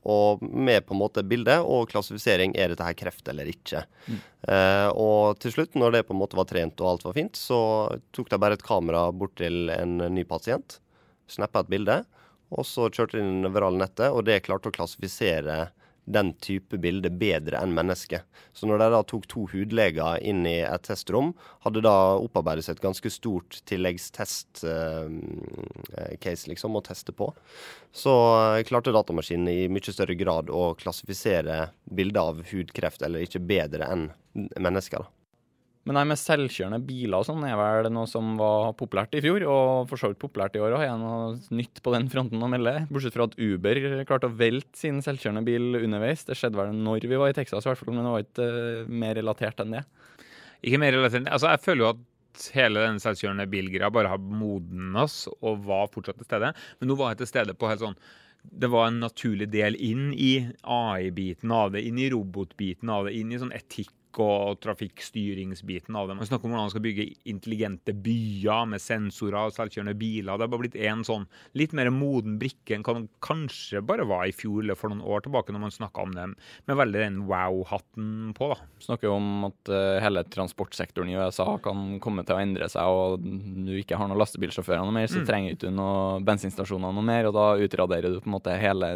og 0.04 0.42
med 0.42 0.84
på 0.84 0.92
en 0.92 1.00
måte 1.00 1.24
bilde 1.24 1.56
og 1.64 1.88
klassifisering 1.88 2.52
er 2.60 2.70
dette 2.70 2.84
her 2.84 2.96
kreft 2.98 3.28
eller 3.32 3.48
ikke. 3.48 3.86
Mm. 4.04 4.18
Uh, 4.44 4.88
og 5.00 5.38
til 5.40 5.54
slutt, 5.54 5.78
når 5.80 5.94
det 5.94 6.02
på 6.04 6.12
en 6.12 6.20
måte 6.20 6.36
var 6.36 6.48
trent 6.50 6.80
og 6.84 6.90
alt 6.90 7.06
var 7.06 7.16
fint, 7.16 7.40
så 7.40 7.58
tok 8.12 8.28
de 8.28 8.40
bare 8.40 8.58
et 8.58 8.66
kamera 8.66 9.06
bort 9.16 9.38
til 9.40 9.72
en 9.72 9.96
ny 10.12 10.26
pasient, 10.28 10.76
snappa 11.30 11.64
et 11.64 11.72
bilde, 11.72 12.02
og 12.54 12.66
så 12.68 12.90
kjørte 12.92 13.18
de 13.18 13.24
inn 13.24 13.42
nevrale 13.44 13.80
nettet, 13.80 14.12
og 14.12 14.26
det 14.28 14.44
klarte 14.46 14.70
å 14.70 14.74
klassifisere 14.74 15.70
den 16.04 16.34
type 16.44 16.76
bilde 16.80 17.08
bedre 17.16 17.56
enn 17.64 17.72
mennesket. 17.74 18.22
Så 18.52 18.66
når 18.68 18.78
de 18.82 18.88
da 18.92 19.02
tok 19.08 19.24
to 19.30 19.46
hudleger 19.52 20.20
inn 20.20 20.46
i 20.48 20.58
et 20.60 20.84
testrom, 20.84 21.32
hadde 21.64 21.80
da 21.84 22.16
opparbeidet 22.20 22.64
seg 22.66 22.76
et 22.76 22.84
ganske 22.84 23.10
stort 23.12 23.62
tilleggstest-case 23.70 24.64
uh, 26.44 26.50
liksom, 26.52 26.76
å 26.76 26.84
teste 26.84 27.12
på, 27.16 27.26
så 27.94 28.14
uh, 28.36 28.62
klarte 28.68 28.92
datamaskinen 28.94 29.48
i 29.48 29.68
mye 29.72 29.92
større 29.96 30.16
grad 30.20 30.52
å 30.52 30.74
klassifisere 30.80 31.68
bilder 31.88 32.20
av 32.34 32.44
hudkreft 32.52 33.00
eller 33.06 33.24
ikke 33.24 33.40
bedre 33.48 33.84
enn 33.88 34.04
mennesker. 34.60 34.98
da. 35.00 35.23
Men 35.84 35.98
nei, 35.98 36.04
med 36.08 36.16
selvkjørende 36.16 36.80
biler 36.86 37.18
og 37.18 37.26
sånn 37.28 37.42
er 37.44 37.58
vel 37.60 37.90
noe 37.92 38.08
som 38.08 38.38
var 38.40 38.70
populært 38.78 39.16
i 39.18 39.20
fjor, 39.20 39.44
og 39.52 39.90
for 39.90 40.00
så 40.00 40.08
vidt 40.08 40.20
populært 40.22 40.56
i 40.56 40.62
år 40.64 40.78
òg. 40.78 40.84
Er 40.86 40.96
noe 41.00 41.34
nytt 41.52 41.82
på 41.84 41.92
den 41.92 42.08
fronten 42.12 42.40
å 42.40 42.48
melde? 42.48 42.86
Bortsett 42.88 43.16
fra 43.16 43.26
at 43.28 43.36
Uber 43.36 43.80
klarte 44.08 44.30
å 44.30 44.36
velte 44.38 44.80
sin 44.80 45.02
selvkjørende 45.04 45.44
bil 45.44 45.76
underveis. 45.82 46.24
Det 46.24 46.38
skjedde 46.40 46.56
vel 46.56 46.72
når 46.78 47.04
vi 47.10 47.20
var 47.20 47.34
i 47.34 47.36
Texas, 47.36 47.66
i 47.66 47.70
hvert 47.70 47.82
fall, 47.82 47.92
men 47.92 48.08
det 48.08 48.14
var 48.14 48.24
ikke 48.24 48.48
uh, 48.48 48.94
mer 49.04 49.18
relatert 49.20 49.60
enn 49.60 49.76
det. 49.76 49.84
Ikke 50.64 50.80
mer 50.80 50.96
relatert 50.96 51.20
enn 51.20 51.28
det. 51.28 51.34
Altså, 51.36 51.52
jeg 51.52 51.64
føler 51.66 51.84
jo 51.84 51.92
at 51.92 52.46
hele 52.56 52.86
den 52.88 53.00
selvkjørende 53.04 53.46
bilgreia 53.52 53.92
bare 53.92 54.14
har 54.14 54.24
modnes 54.24 55.18
og 55.36 55.66
var 55.68 55.92
fortsatt 55.92 56.16
til 56.22 56.30
stede. 56.30 56.54
Men 56.80 56.90
nå 56.90 56.96
var 56.96 57.12
jeg 57.12 57.26
til 57.26 57.34
stede 57.34 57.56
på 57.58 57.68
helt 57.68 57.84
sånn 57.84 57.98
det 58.44 58.68
var 58.68 58.90
en 58.90 58.98
naturlig 59.00 59.46
del 59.52 59.76
inn 59.80 60.10
i 60.12 60.34
AI-biten 60.68 61.52
av 61.54 61.70
det, 61.72 61.80
inn 61.88 61.96
i 61.96 62.10
robotbiten 62.12 62.90
av 62.92 63.06
det, 63.08 63.14
inn 63.16 63.32
i 63.32 63.38
sånn 63.40 63.54
etikk 63.56 63.94
og 64.22 64.60
trafikkstyringsbiten 64.64 65.96
av 65.96 66.08
det. 66.08 66.16
Man 66.18 66.28
snakker 66.28 66.48
om 66.48 66.54
hvordan 66.54 66.68
man 66.68 66.72
skal 66.72 66.84
bygge 66.84 67.06
intelligente 67.30 67.94
byer 68.04 68.68
med 68.70 68.82
sensorer 68.82 69.48
og 69.48 69.54
selvkjørende 69.56 69.96
biler. 69.98 70.36
Det 70.36 70.46
har 70.46 70.52
bare 70.52 70.64
blitt 70.64 70.78
en 70.88 71.04
sånn 71.06 71.26
litt 71.58 71.74
mer 71.76 71.90
moden 71.94 72.38
brikke 72.40 72.76
enn 72.76 72.86
kan 72.86 73.08
kanskje 73.24 73.82
bare 73.84 74.06
var 74.08 74.26
i 74.28 74.34
fjor 74.34 74.62
eller 74.62 74.78
for 74.78 74.92
noen 74.92 75.04
år 75.04 75.24
tilbake, 75.24 75.54
når 75.54 75.64
man 75.66 75.74
snakka 75.74 76.04
om 76.04 76.14
det 76.14 76.28
med 76.68 76.78
veldig 76.80 77.02
den 77.02 77.20
wow-hatten 77.28 78.32
på. 78.36 78.50
da. 78.52 78.70
Snakker 78.86 79.10
jo 79.10 79.16
om 79.18 79.48
at 79.50 79.72
uh, 79.72 79.98
hele 80.04 80.24
transportsektoren 80.30 81.10
i 81.12 81.18
USA 81.18 81.48
kan 81.64 81.98
komme 82.04 82.24
til 82.26 82.36
å 82.36 82.42
endre 82.42 82.68
seg, 82.72 82.88
og 82.88 83.24
du 83.24 83.74
ikke 83.78 83.98
har 84.00 84.10
noen 84.10 84.20
lastebilsjåfører 84.20 84.84
noe 84.84 84.96
mer, 84.96 85.10
så 85.10 85.22
mm. 85.22 85.28
trenger 85.28 85.54
du 85.54 85.58
ikke 85.58 85.74
noen 85.74 86.26
bensinstasjoner 86.26 86.94
noe 86.94 87.06
mer, 87.06 87.28
og 87.28 87.36
da 87.36 87.46
utraderer 87.64 88.16
du 88.16 88.22
på 88.22 88.30
en 88.30 88.36
måte 88.36 88.56
hele, 88.60 88.94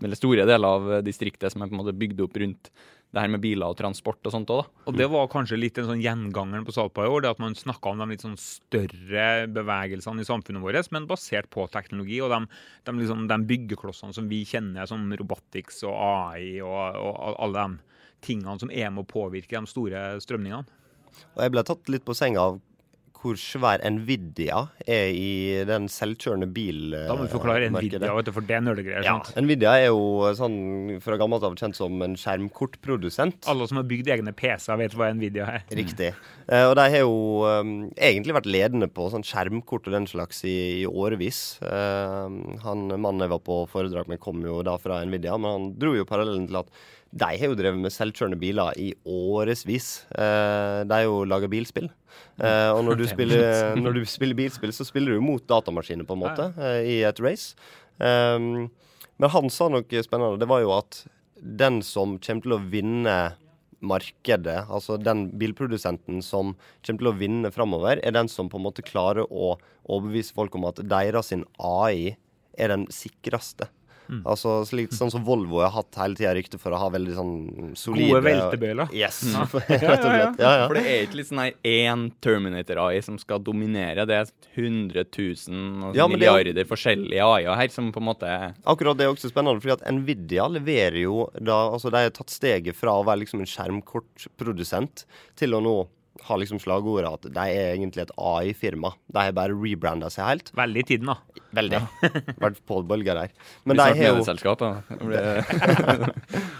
eller 0.00 0.18
store 0.18 0.48
deler 0.48 0.80
av 0.80 0.96
distriktet 1.06 1.52
som 1.52 1.62
er 1.62 1.70
på 1.70 1.76
en 1.76 1.82
måte 1.84 1.96
bygd 1.96 2.24
opp 2.26 2.40
rundt 2.42 2.72
det 3.10 3.24
her 3.24 3.30
med 3.32 3.42
biler 3.42 3.72
og 3.72 3.78
transport 3.78 4.22
og 4.28 4.34
sånt 4.34 4.50
òg, 4.54 4.62
da. 4.62 4.84
Og 4.86 4.98
det 4.98 5.08
var 5.10 5.30
kanskje 5.32 5.58
litt 5.58 5.78
en 5.80 5.88
sånn 5.88 6.02
gjengangeren 6.02 6.66
på 6.66 6.74
Salpa 6.76 7.06
i 7.06 7.10
år, 7.10 7.24
det 7.24 7.32
at 7.34 7.42
man 7.42 7.56
snakka 7.58 7.90
om 7.90 8.02
de 8.02 8.06
litt 8.12 8.22
sånn 8.22 8.38
større 8.38 9.26
bevegelsene 9.50 10.22
i 10.22 10.28
samfunnet 10.28 10.62
vårt, 10.62 10.92
men 10.94 11.08
basert 11.10 11.50
på 11.50 11.66
teknologi 11.74 12.20
og 12.22 12.30
de, 12.30 12.40
de, 12.86 12.96
liksom, 13.00 13.26
de 13.30 13.40
byggeklossene 13.50 14.14
som 14.14 14.30
vi 14.30 14.44
kjenner, 14.46 14.86
som 14.86 15.10
robotics 15.18 15.82
og 15.88 15.96
AI 15.96 16.60
og, 16.62 17.00
og 17.02 17.40
alle 17.42 17.66
de 17.66 18.00
tingene 18.30 18.58
som 18.62 18.70
er 18.70 18.92
med 18.94 19.02
å 19.02 19.10
påvirke 19.10 19.58
de 19.58 19.70
store 19.70 20.04
strømningene. 20.22 20.78
Og 21.34 21.42
jeg 21.42 21.52
ble 21.52 21.66
tatt 21.66 21.90
litt 21.90 22.06
på 22.06 22.14
senga 22.16 22.46
av 22.52 22.60
hvor 23.20 23.36
svær 23.40 23.82
Nvidia 23.92 24.62
er 24.88 25.10
i 25.12 25.60
den 25.68 25.88
selvkjørende 25.92 26.48
bilmarkedet. 26.48 27.08
Da 27.10 27.16
må 27.18 27.26
du 27.26 27.32
forklare 27.34 27.68
Nvidia, 27.72 28.12
vet 28.16 28.28
du, 28.28 28.32
for 28.32 28.46
det 28.48 28.56
er 28.56 28.62
nerdegreier. 28.64 29.06
Ja, 29.06 29.16
Nvidia 29.42 29.74
er 29.76 29.90
jo 29.90 30.30
sånn 30.38 31.00
fra 31.04 31.18
gammelt 31.20 31.44
av 31.44 31.56
kjent 31.60 31.76
som 31.76 32.00
en 32.06 32.16
skjermkortprodusent. 32.20 33.44
Alle 33.50 33.68
som 33.68 33.80
har 33.80 33.88
bygd 33.90 34.08
egne 34.16 34.32
PC-er, 34.36 34.80
vet 34.80 34.96
hva 34.96 35.10
Nvidia 35.16 35.48
er. 35.58 35.66
Riktig. 35.76 36.12
Uh, 36.46 36.70
og 36.70 36.76
de 36.80 36.86
har 36.94 37.04
jo 37.04 37.18
um, 37.44 37.74
egentlig 37.94 38.36
vært 38.38 38.48
ledende 38.50 38.88
på 38.90 39.10
sånn 39.12 39.26
skjermkort 39.26 39.90
og 39.90 39.98
den 39.98 40.08
slags 40.10 40.40
i, 40.48 40.56
i 40.80 40.86
årevis. 40.88 41.60
Uh, 41.60 42.32
han 42.64 42.88
mannen 42.96 43.26
jeg 43.26 43.34
var 43.34 43.44
på 43.44 43.60
foredrag 43.70 44.08
med, 44.10 44.22
kom 44.22 44.40
jo 44.46 44.62
da 44.66 44.78
fra 44.80 45.02
Nvidia, 45.04 45.36
men 45.36 45.56
han 45.56 45.68
dro 45.80 45.92
jo 45.98 46.08
parallellen 46.08 46.48
til 46.48 46.62
at 46.62 46.72
de 47.10 47.26
har 47.26 47.50
jo 47.50 47.56
drevet 47.58 47.80
med 47.82 47.92
selvkjørende 47.94 48.38
biler 48.38 48.76
i 48.78 48.92
årevis. 49.08 49.88
Uh, 50.14 50.86
de 50.86 50.94
har 50.94 51.06
jo 51.08 51.24
laga 51.26 51.50
bilspill. 51.50 51.88
Uh, 52.38 52.70
og 52.76 52.84
når 52.86 53.00
du, 53.00 53.06
spiller, 53.14 53.74
når 53.78 53.98
du, 53.98 54.04
spiller, 54.06 54.38
bilspill, 54.38 54.72
så 54.74 54.86
spiller 54.86 55.16
du 55.16 55.24
mot 55.24 55.42
datamaskiner, 55.42 56.06
på 56.06 56.14
en 56.14 56.22
måte, 56.22 56.50
uh, 56.58 56.78
i 56.86 57.00
et 57.08 57.22
race. 57.24 57.58
Um, 57.98 58.70
men 59.20 59.34
han 59.34 59.50
sa 59.52 59.68
noe 59.72 60.04
spennende. 60.06 60.38
Det 60.40 60.48
var 60.50 60.62
jo 60.62 60.74
at 60.78 61.02
den 61.40 61.80
som 61.82 62.18
kommer 62.22 62.46
til 62.46 62.56
å 62.56 62.62
vinne 62.70 63.18
markedet, 63.80 64.66
altså 64.68 64.98
den 65.00 65.30
bilprodusenten 65.40 66.20
som 66.24 66.54
kommer 66.84 67.00
til 67.00 67.10
å 67.10 67.16
vinne 67.16 67.50
framover, 67.54 68.00
er 68.04 68.14
den 68.14 68.28
som 68.28 68.50
på 68.52 68.60
en 68.60 68.66
måte 68.68 68.84
klarer 68.84 69.26
å 69.26 69.54
overbevise 69.88 70.36
folk 70.36 70.54
om 70.58 70.68
at 70.68 70.82
deres 70.84 71.32
AI 71.32 72.14
er 72.60 72.74
den 72.74 72.86
sikreste. 72.92 73.70
Mm. 74.10 74.22
Altså 74.26 74.56
slik, 74.66 74.90
Sånn 74.96 75.12
som 75.12 75.22
Volvo 75.26 75.60
har 75.62 75.70
hatt 75.74 75.98
hele 76.00 76.18
tida 76.18 76.32
rykte 76.34 76.58
for 76.58 76.74
å 76.74 76.80
ha 76.82 76.88
veldig 76.90 77.14
sånn 77.14 77.34
solide 77.78 78.16
Gode 78.16 78.24
veltebøler. 78.26 78.94
Yes, 78.96 79.20
mm. 79.30 79.36
rett 79.68 79.84
og 79.86 80.08
slett. 80.08 80.40
Ja, 80.42 80.52
ja. 80.62 80.64
For 80.66 80.78
det 80.78 80.84
er 80.90 81.04
ikke 81.06 81.20
litt 81.20 81.30
sånn 81.30 81.44
én 81.46 82.06
Terminator-AI 82.24 83.04
som 83.06 83.20
skal 83.22 83.42
dominere. 83.46 84.06
Det 84.10 84.18
er 84.18 84.32
100 84.56 85.06
000 85.06 85.94
ja, 85.98 86.08
milliarder 86.10 86.58
er... 86.58 86.68
forskjellige 86.68 87.30
AI-er 87.36 87.60
her 87.60 87.72
som 87.72 87.92
på 87.94 88.02
en 88.02 88.08
måte 88.10 88.30
Akkurat 88.68 88.98
det 88.98 89.06
er 89.06 89.14
også 89.14 89.30
spennende, 89.30 89.62
fordi 89.62 89.76
at 89.76 89.86
Nvidia 89.94 90.48
leverer 90.50 91.00
jo 91.04 91.28
da 91.38 91.60
Altså 91.70 91.92
de 91.92 92.02
har 92.02 92.12
tatt 92.14 92.32
steget 92.32 92.76
fra 92.76 92.96
å 92.98 93.06
være 93.06 93.22
liksom 93.22 93.42
en 93.44 93.50
skjermkortprodusent 93.50 95.04
til 95.38 95.56
å 95.56 95.62
nå 95.64 95.76
har 96.26 96.36
liksom 96.40 96.58
slagordet 96.62 97.10
at 97.10 97.22
de 97.34 97.44
er 97.44 97.74
egentlig 97.74 98.02
et 98.04 98.16
AI-firma. 98.16 98.90
De 99.10 99.18
har 99.24 99.32
bare 99.36 99.56
rebranda 99.56 100.08
seg 100.12 100.22
helt. 100.26 100.46
Veldig 100.56 100.80
i 100.82 100.88
tiden, 100.92 101.06
da. 101.10 101.16
Veldig. 101.56 101.80
Vært 102.44 102.60
på 102.68 102.74
bølger 102.86 103.14
der. 103.22 103.30
Men 103.64 103.74
de 103.80 103.86
har 103.88 104.06
jo 104.12 104.20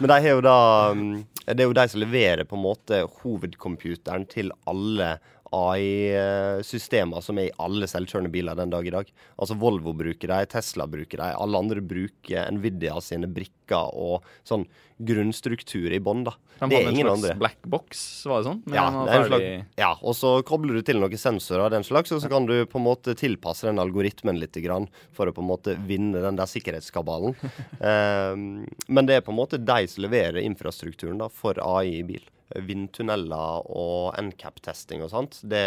Men 0.01 0.09
de 0.12 0.16
har 0.16 0.31
jo 0.31 0.40
da 0.44 0.57
um, 0.94 1.03
Det 1.44 1.61
er 1.61 1.68
jo 1.68 1.77
de 1.77 1.87
som 1.92 2.03
leverer 2.03 2.44
på 2.49 2.57
en 2.59 2.64
måte 2.64 2.96
hovedcomputeren 3.20 4.25
til 4.31 4.46
alle 4.70 5.09
AI-systemer 5.56 7.24
som 7.24 7.38
er 7.40 7.48
i 7.48 7.56
alle 7.62 7.88
selvkjørende 7.90 8.30
biler 8.32 8.58
den 8.58 8.70
dag 8.72 8.86
i 8.86 8.92
dag. 8.94 9.08
Altså 9.40 9.56
Volvo 9.58 9.94
bruker 9.96 10.30
de, 10.30 10.46
Tesla 10.50 10.86
bruker 10.90 11.18
de, 11.22 11.32
alle 11.34 11.64
andre 11.64 11.82
bruker 11.82 12.50
Nvidia 12.54 13.00
sine 13.04 13.30
brikker 13.30 13.90
og 13.98 14.26
sånn 14.46 14.66
grunnstruktur 15.00 15.92
i 15.92 16.00
bånn. 16.02 16.26
det 16.26 16.76
er 16.76 16.88
ingen 16.90 17.06
slags 17.06 17.14
andre. 17.16 17.36
black 17.40 17.62
box, 17.72 18.02
var 18.28 18.42
det 18.42 18.48
sånn? 18.50 18.58
Ja, 18.68 18.86
det 18.92 19.14
er 19.14 19.22
en 19.22 19.28
slags, 19.30 19.70
ja, 19.80 19.90
og 19.96 20.16
så 20.18 20.32
kobler 20.46 20.76
du 20.76 20.84
til 20.86 21.00
noen 21.00 21.20
sensorer 21.20 21.66
av 21.66 21.70
den 21.72 21.86
slags, 21.86 22.12
og 22.12 22.20
så 22.22 22.28
kan 22.30 22.48
du 22.48 22.58
på 22.68 22.80
en 22.80 22.84
måte 22.84 23.16
tilpasse 23.18 23.68
den 23.68 23.80
algoritmen 23.80 24.38
litt 24.40 24.58
grann, 24.60 24.90
for 25.16 25.30
å 25.30 25.36
på 25.36 25.44
en 25.44 25.48
måte 25.48 25.76
vinne 25.88 26.20
den 26.20 26.36
der 26.40 26.50
sikkerhetskabalen. 26.50 27.38
um, 27.80 28.44
men 28.94 29.08
det 29.08 29.18
er 29.18 29.24
på 29.24 29.32
en 29.32 29.40
måte 29.40 29.62
de 29.62 29.88
som 29.88 30.04
leverer 30.04 30.42
infrastrukturen 30.44 31.20
da, 31.22 31.30
for 31.32 31.58
AI 31.64 32.00
i 32.02 32.04
bil. 32.12 32.28
Vindtunneler 32.56 33.66
og 33.70 34.16
NCAP-testing 34.20 35.04
og 35.06 35.12
sånt. 35.12 35.40
Det 35.46 35.66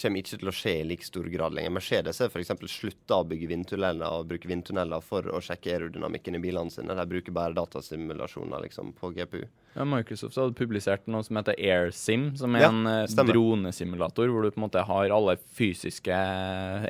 kommer 0.00 0.20
ikke 0.20 0.38
til 0.40 0.50
å 0.50 0.54
skje 0.54 0.72
i 0.80 0.86
like 0.86 1.06
stor 1.06 1.26
grad 1.32 1.54
lenger. 1.56 1.72
Mercedes 1.76 2.20
har 2.20 2.30
f.eks. 2.30 2.52
slutta 2.70 3.20
å 3.20 3.26
bygge 3.28 3.48
vindtunneler 3.50 4.18
og 4.18 4.28
bruke 4.30 4.48
vindtunneler 4.50 5.04
for 5.04 5.26
å 5.32 5.40
sjekke 5.44 5.72
aerodynamikken 5.72 6.36
i 6.36 6.42
bilene 6.42 6.72
sine. 6.72 6.96
De 6.96 7.06
bruker 7.08 7.34
bare 7.34 7.56
datasimulasjoner 7.56 8.66
liksom, 8.66 8.92
på 8.98 9.12
GPU. 9.16 9.46
Ja, 9.76 9.84
Microsoft 9.88 10.38
hadde 10.40 10.56
publisert 10.56 11.08
noe 11.10 11.24
som 11.26 11.36
heter 11.36 11.56
AirSim, 11.60 12.30
som 12.40 12.56
er 12.56 12.64
Ja, 12.64 12.70
en 12.72 12.88
eh, 12.88 13.24
dronesimulator 13.28 14.30
hvor 14.32 14.44
du 14.44 14.52
på 14.52 14.60
en 14.60 14.66
måte 14.66 14.84
har 14.88 15.12
alle 15.12 15.36
fysiske 15.58 16.20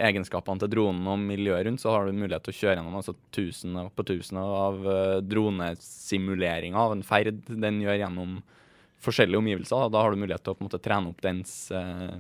egenskapene 0.07 0.63
til 0.63 0.71
dronen 0.77 1.07
og 1.11 1.23
miljøet 1.23 1.67
rundt. 1.67 1.83
Så 1.83 1.95
har 1.95 2.07
du 2.07 2.15
mulighet 2.15 2.47
til 2.47 2.55
å 2.55 2.61
kjøre 2.61 2.77
gjennom 2.79 3.01
altså 3.03 3.17
tusener 3.35 3.91
på 3.95 4.07
tusener 4.07 4.59
av 4.67 4.87
eh, 4.93 5.17
dronesimuleringer 5.27 6.79
av 6.79 6.95
en 6.95 7.07
ferd 7.07 7.43
den 7.51 7.83
gjør 7.83 8.03
gjennom 8.05 8.39
forskjellige 9.05 9.41
omgivelser. 9.41 9.85
Da, 9.85 9.89
da 9.93 10.03
har 10.05 10.15
du 10.15 10.21
mulighet 10.21 10.45
til 10.45 10.55
å 10.55 10.57
på 10.57 10.65
en 10.65 10.69
måte 10.69 10.81
trene 10.83 11.11
opp 11.13 11.21
dens 11.25 11.53
eh, 11.75 12.15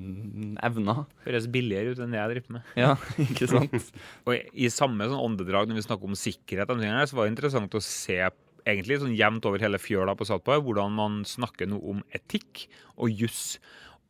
evner. 0.67 1.05
Høres 1.25 1.49
billigere 1.53 1.95
ut 1.95 2.03
enn 2.03 2.15
det 2.15 2.21
jeg 2.21 2.33
driver 2.35 2.57
med. 2.59 2.75
Ja, 2.79 2.93
ikke 3.27 3.49
sant? 3.51 3.93
Og 4.27 4.35
i, 4.37 4.43
i 4.67 4.73
samme 4.73 5.09
sånn 5.09 5.25
åndedrag 5.31 5.71
når 5.71 5.81
vi 5.81 5.87
snakker 5.89 6.11
om 6.11 6.19
sikkerhet, 6.19 6.75
her, 6.83 7.09
så 7.09 7.19
var 7.19 7.27
det 7.27 7.35
interessant 7.37 7.79
å 7.79 7.83
se 7.85 8.21
egentlig 8.67 9.01
sånn 9.03 9.17
jevnt 9.17 9.47
over 9.49 9.63
hele 9.63 9.81
fjøla 9.81 10.17
på 10.19 10.27
Saltberg 10.27 10.65
hvordan 10.67 10.95
man 10.97 11.21
snakker 11.29 11.69
noe 11.71 11.97
om 11.97 12.05
etikk 12.17 12.67
og 12.97 13.13
juss. 13.25 13.59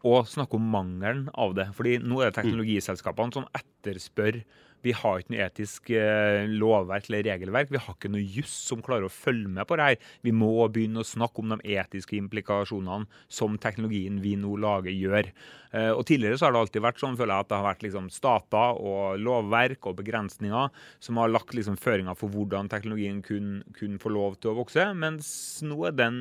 Og 0.06 0.28
snakker 0.30 0.60
om 0.60 0.68
mangelen 0.70 1.26
av 1.34 1.56
det. 1.56 1.70
Fordi 1.74 1.96
nå 2.02 2.20
er 2.20 2.30
det 2.30 2.38
teknologiselskapene 2.38 3.34
som 3.34 3.48
etterspør 3.56 4.42
vi 4.86 4.94
har 4.94 5.20
ikke 5.20 5.34
noe 5.34 5.44
etisk 5.46 5.90
eh, 5.94 6.46
lovverk 6.46 7.10
eller 7.10 7.26
regelverk. 7.26 7.72
Vi 7.74 7.82
har 7.82 7.96
ikke 7.96 8.12
noe 8.12 8.22
juss 8.22 8.54
som 8.70 8.82
klarer 8.84 9.08
å 9.08 9.12
følge 9.12 9.50
med 9.50 9.66
på 9.68 9.78
det 9.78 9.90
her. 9.90 10.10
Vi 10.26 10.34
må 10.36 10.52
begynne 10.72 11.02
å 11.02 11.06
snakke 11.06 11.42
om 11.42 11.54
de 11.54 11.76
etiske 11.76 12.18
implikasjonene 12.18 13.08
som 13.26 13.58
teknologien 13.60 14.20
vi 14.22 14.36
nå 14.40 14.54
lager, 14.62 14.94
gjør. 14.94 15.32
Eh, 15.76 15.90
og 15.92 16.04
Tidligere 16.06 16.38
så 16.38 16.46
har 16.46 16.54
det 16.54 16.62
alltid 16.62 16.84
vært 16.84 17.00
sånn, 17.02 17.16
føler 17.18 17.34
jeg, 17.34 17.46
at 17.46 17.50
det 17.50 17.58
har 17.58 17.66
vært 17.66 17.86
liksom 17.86 18.10
stater 18.14 18.80
og 18.80 19.22
lovverk 19.22 19.88
og 19.90 19.98
begrensninger 20.00 20.84
som 21.02 21.20
har 21.20 21.32
lagt 21.32 21.56
liksom 21.56 21.78
føringer 21.80 22.16
for 22.18 22.32
hvordan 22.32 22.70
teknologien 22.72 23.22
kunne 23.26 23.64
kun 23.76 23.98
få 24.02 24.12
lov 24.14 24.38
til 24.40 24.52
å 24.52 24.58
vokse. 24.60 24.86
Mens 24.96 25.28
nå 25.66 25.80
er 25.88 25.96
den 25.96 26.20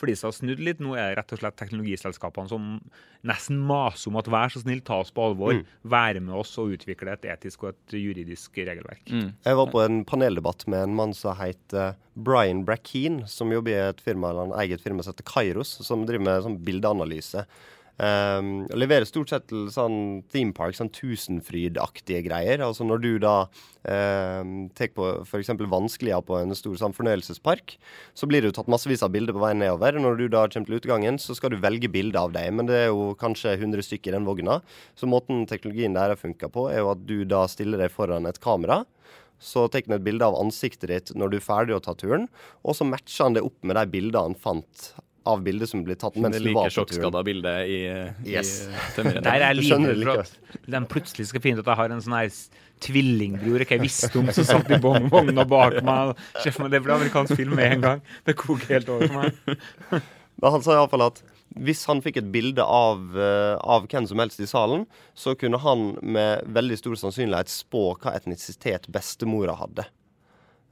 flisa 0.00 0.32
snudd 0.34 0.62
litt. 0.62 0.80
Nå 0.82 0.96
er 0.96 1.12
det 1.12 1.20
rett 1.20 1.36
og 1.36 1.42
slett 1.42 1.58
teknologiselskapene 1.60 2.50
som 2.50 2.72
nesten 3.26 3.58
maser 3.66 4.10
om 4.10 4.18
at 4.20 4.30
vær 4.30 4.52
så 4.52 4.62
snill, 4.62 4.82
ta 4.86 5.00
oss 5.02 5.12
på 5.14 5.28
alvor. 5.30 5.60
Være 5.86 6.22
med 6.24 6.36
oss 6.38 6.54
og 6.62 6.76
utvikle 6.76 7.14
et 7.14 7.26
etisk 7.36 7.66
og 7.66 7.74
et 7.74 7.96
juridisk 8.06 8.58
regelverk. 8.58 9.04
Mm. 9.10 9.30
Jeg 9.44 9.58
var 9.60 9.70
på 9.72 9.82
en 9.84 10.02
paneldebatt 10.08 10.66
med 10.70 10.86
en 10.86 10.96
mann 10.98 11.14
som 11.16 11.36
heter 11.38 11.96
Brian 12.14 12.64
Brackeen, 12.66 13.22
som 13.28 13.52
jobber 13.52 13.74
i 13.74 13.80
et 13.90 14.02
firma, 14.04 14.30
eller 14.30 14.48
en 14.50 14.58
eget 14.64 14.84
firma 14.84 15.04
som 15.04 15.14
heter 15.14 15.28
Kairos, 15.28 15.76
som 15.86 16.06
driver 16.08 16.28
med 16.28 16.44
sånn 16.46 16.60
bildeanalyse. 16.66 17.46
Um, 17.96 18.66
og 18.68 18.76
leverer 18.76 19.06
stort 19.08 19.30
sett 19.32 19.46
til 19.48 19.70
sånn 19.72 20.20
theme 20.32 20.52
park, 20.56 20.76
sånn 20.76 20.90
Tusenfryd-aktige 20.92 22.20
greier. 22.26 22.60
Altså 22.66 22.84
når 22.84 23.00
du 23.00 23.08
da 23.22 23.36
um, 23.88 24.66
tar 24.76 24.90
på 24.96 25.06
f.eks. 25.22 25.54
vanskeligere 25.56 26.24
på 26.28 26.36
en 26.42 26.52
stor 26.58 26.76
sånn 26.82 26.96
fornøyelsespark, 26.96 27.78
så 28.12 28.28
blir 28.28 28.44
det 28.44 28.52
jo 28.52 28.58
tatt 28.58 28.68
massevis 28.72 29.04
av 29.06 29.14
bilder 29.14 29.36
på 29.36 29.40
veien 29.46 29.62
nedover. 29.64 29.96
Når 30.02 30.20
du 30.20 30.26
da 30.28 30.44
kommer 30.44 30.68
til 30.68 30.80
utgangen, 30.80 31.20
så 31.22 31.36
skal 31.38 31.54
du 31.54 31.60
velge 31.62 31.88
bilde 31.92 32.20
av 32.20 32.36
dem, 32.36 32.60
men 32.60 32.68
det 32.68 32.82
er 32.82 32.90
jo 32.90 33.14
kanskje 33.20 33.56
100 33.56 33.88
stykker 33.88 34.12
i 34.12 34.18
den 34.18 34.28
vogna. 34.28 34.60
Så 34.98 35.08
måten 35.08 35.46
teknologien 35.48 35.96
der 35.96 36.12
har 36.12 36.20
funka 36.20 36.52
på, 36.52 36.68
er 36.72 36.84
jo 36.84 36.92
at 36.92 37.08
du 37.08 37.22
da 37.24 37.46
stiller 37.48 37.80
deg 37.80 37.96
foran 37.96 38.28
et 38.28 38.42
kamera. 38.44 38.82
Så 39.40 39.66
tar 39.72 39.84
han 39.88 39.96
et 39.96 40.04
bilde 40.04 40.24
av 40.24 40.36
ansiktet 40.36 40.92
ditt 40.92 41.16
når 41.16 41.32
du 41.32 41.40
er 41.40 41.48
ferdig 41.48 41.76
å 41.76 41.82
ta 41.84 41.96
turen, 41.96 42.28
og 42.60 42.76
så 42.76 42.84
matcher 42.88 43.24
han 43.24 43.36
det 43.36 43.44
opp 43.44 43.56
med 43.64 43.76
de 43.76 43.88
bildene 43.92 44.30
han 44.30 44.36
fant 44.36 44.88
av 45.26 45.42
bildet 45.46 45.68
som 45.68 45.82
ble 45.86 45.94
tatt 45.98 46.16
mens 46.16 46.36
Det 46.38 46.44
du 46.44 46.52
var 46.54 46.66
like 46.68 46.74
på 46.74 46.86
turen. 46.86 46.86
sjokkskada 46.86 47.22
bildet 47.26 47.68
i, 47.68 47.78
Yes. 48.30 48.52
i 48.68 48.92
tømmeret. 48.96 49.22
Der 49.26 49.44
er 49.50 49.54
skjønner 49.60 50.02
for 50.02 50.20
at 50.24 50.32
de 50.76 50.80
plutselig 50.86 51.26
skal 51.32 51.40
finne 51.44 51.58
ut 51.60 51.66
at 51.66 51.72
jeg 51.74 51.80
har 51.82 51.90
en 51.96 52.00
sånn 52.06 52.16
her 52.18 52.30
tvillingbror 52.80 53.62
jeg 53.62 53.66
ikke 53.68 53.80
visste 53.82 54.18
om, 54.20 54.28
som 54.36 54.44
satt 54.44 54.70
i 54.70 54.78
vogn- 54.82 55.08
vogna 55.12 55.44
bak 55.48 55.78
meg. 55.86 56.16
Sjef, 56.42 56.58
Det 56.70 56.82
ble 56.84 56.92
amerikansk 56.98 57.36
film 57.36 57.56
med 57.56 57.72
en 57.72 57.80
gang. 57.80 58.02
Det 58.24 58.36
koker 58.36 58.74
helt 58.76 58.88
over 58.92 59.08
for 59.08 59.22
meg. 59.22 60.02
Men 60.42 60.52
han 60.52 60.62
sa 60.62 60.74
iallfall 60.76 61.06
at 61.06 61.22
hvis 61.56 61.86
han 61.88 62.02
fikk 62.04 62.18
et 62.20 62.30
bilde 62.32 62.60
av, 62.60 63.16
eh, 63.16 63.56
av 63.64 63.86
hvem 63.88 64.06
som 64.06 64.18
helst 64.20 64.40
i 64.40 64.48
salen, 64.50 64.84
så 65.16 65.32
kunne 65.38 65.56
han 65.62 65.96
med 66.02 66.44
veldig 66.52 66.76
stor 66.76 66.98
sannsynlighet 67.00 67.48
spå 67.48 67.94
hva 68.02 68.12
etnisitet 68.18 68.90
bestemora 68.92 69.54
hadde. 69.56 69.86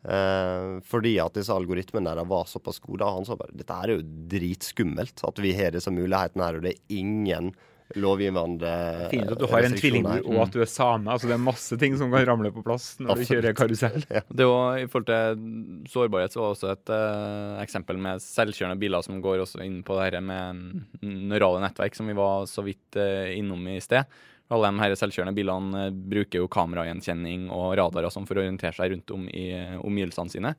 Eh, 0.04 0.80
fordi 0.84 1.14
at 1.22 1.36
disse 1.36 1.54
algoritmene 1.54 2.12
der 2.16 2.28
var 2.28 2.48
såpass 2.48 2.80
gode. 2.84 3.08
Han 3.08 3.24
sa 3.24 3.38
bare 3.40 3.56
dette 3.56 3.76
her 3.76 3.92
er 3.92 4.00
jo 4.00 4.08
dritskummelt, 4.34 5.22
at 5.24 5.40
vi 5.40 5.54
har 5.56 5.72
disse 5.74 5.92
mulighetene 5.92 6.44
her, 6.44 6.58
og 6.58 6.66
det 6.66 6.74
er 6.74 6.98
ingen 7.00 7.54
lovgivende 8.00 8.70
Fint 9.12 9.28
at 9.28 9.38
du 9.38 9.44
har 9.50 9.66
en 9.66 9.74
tvilling 9.76 10.06
tvillingbror 10.06 10.32
her. 10.32 10.38
og 10.38 10.46
at 10.46 10.54
du 10.54 10.62
er 10.64 10.70
same. 10.70 11.10
altså 11.12 11.28
Det 11.28 11.34
er 11.36 11.42
masse 11.44 11.76
ting 11.78 11.96
som 12.00 12.12
kan 12.12 12.24
ramle 12.26 12.50
på 12.54 12.64
plass 12.64 12.94
når 12.98 13.20
du 13.20 13.24
kjører 13.28 13.56
karusell. 13.56 14.06
Det 14.40 14.46
var, 14.48 14.78
I 14.80 14.88
forhold 14.88 15.08
til 15.10 15.90
sårbarhet 15.92 16.34
så 16.34 16.40
var 16.40 16.54
også 16.54 16.72
et 16.72 16.92
uh, 16.94 17.60
eksempel 17.62 18.00
med 18.00 18.24
selvkjørende 18.24 18.80
biler 18.80 19.04
som 19.04 19.20
går 19.24 19.44
også 19.44 19.62
inn 19.66 19.82
på 19.86 19.98
det 19.98 20.08
her 20.08 20.24
med 20.24 20.64
neurale 21.04 21.60
nettverk, 21.64 21.96
som 21.96 22.08
vi 22.08 22.16
var 22.18 22.48
så 22.50 22.64
vidt 22.66 22.98
uh, 22.98 23.28
innom 23.36 23.68
i 23.68 23.76
sted. 23.84 24.08
Alle 24.52 24.68
de 24.68 24.82
her 24.82 24.94
selvkjørende 24.98 25.36
bilene 25.36 25.86
eh, 25.86 25.92
bruker 26.14 26.42
jo 26.42 26.50
kameragjenkjenning 26.52 27.46
og 27.54 27.76
radarer 27.80 28.12
sånn 28.12 28.26
for 28.28 28.36
å 28.36 28.44
orientere 28.44 28.76
seg 28.76 28.92
rundt 28.92 29.14
om 29.14 29.28
i 29.32 29.46
eh, 29.56 29.76
omgivelsene 29.80 30.32
sine. 30.32 30.54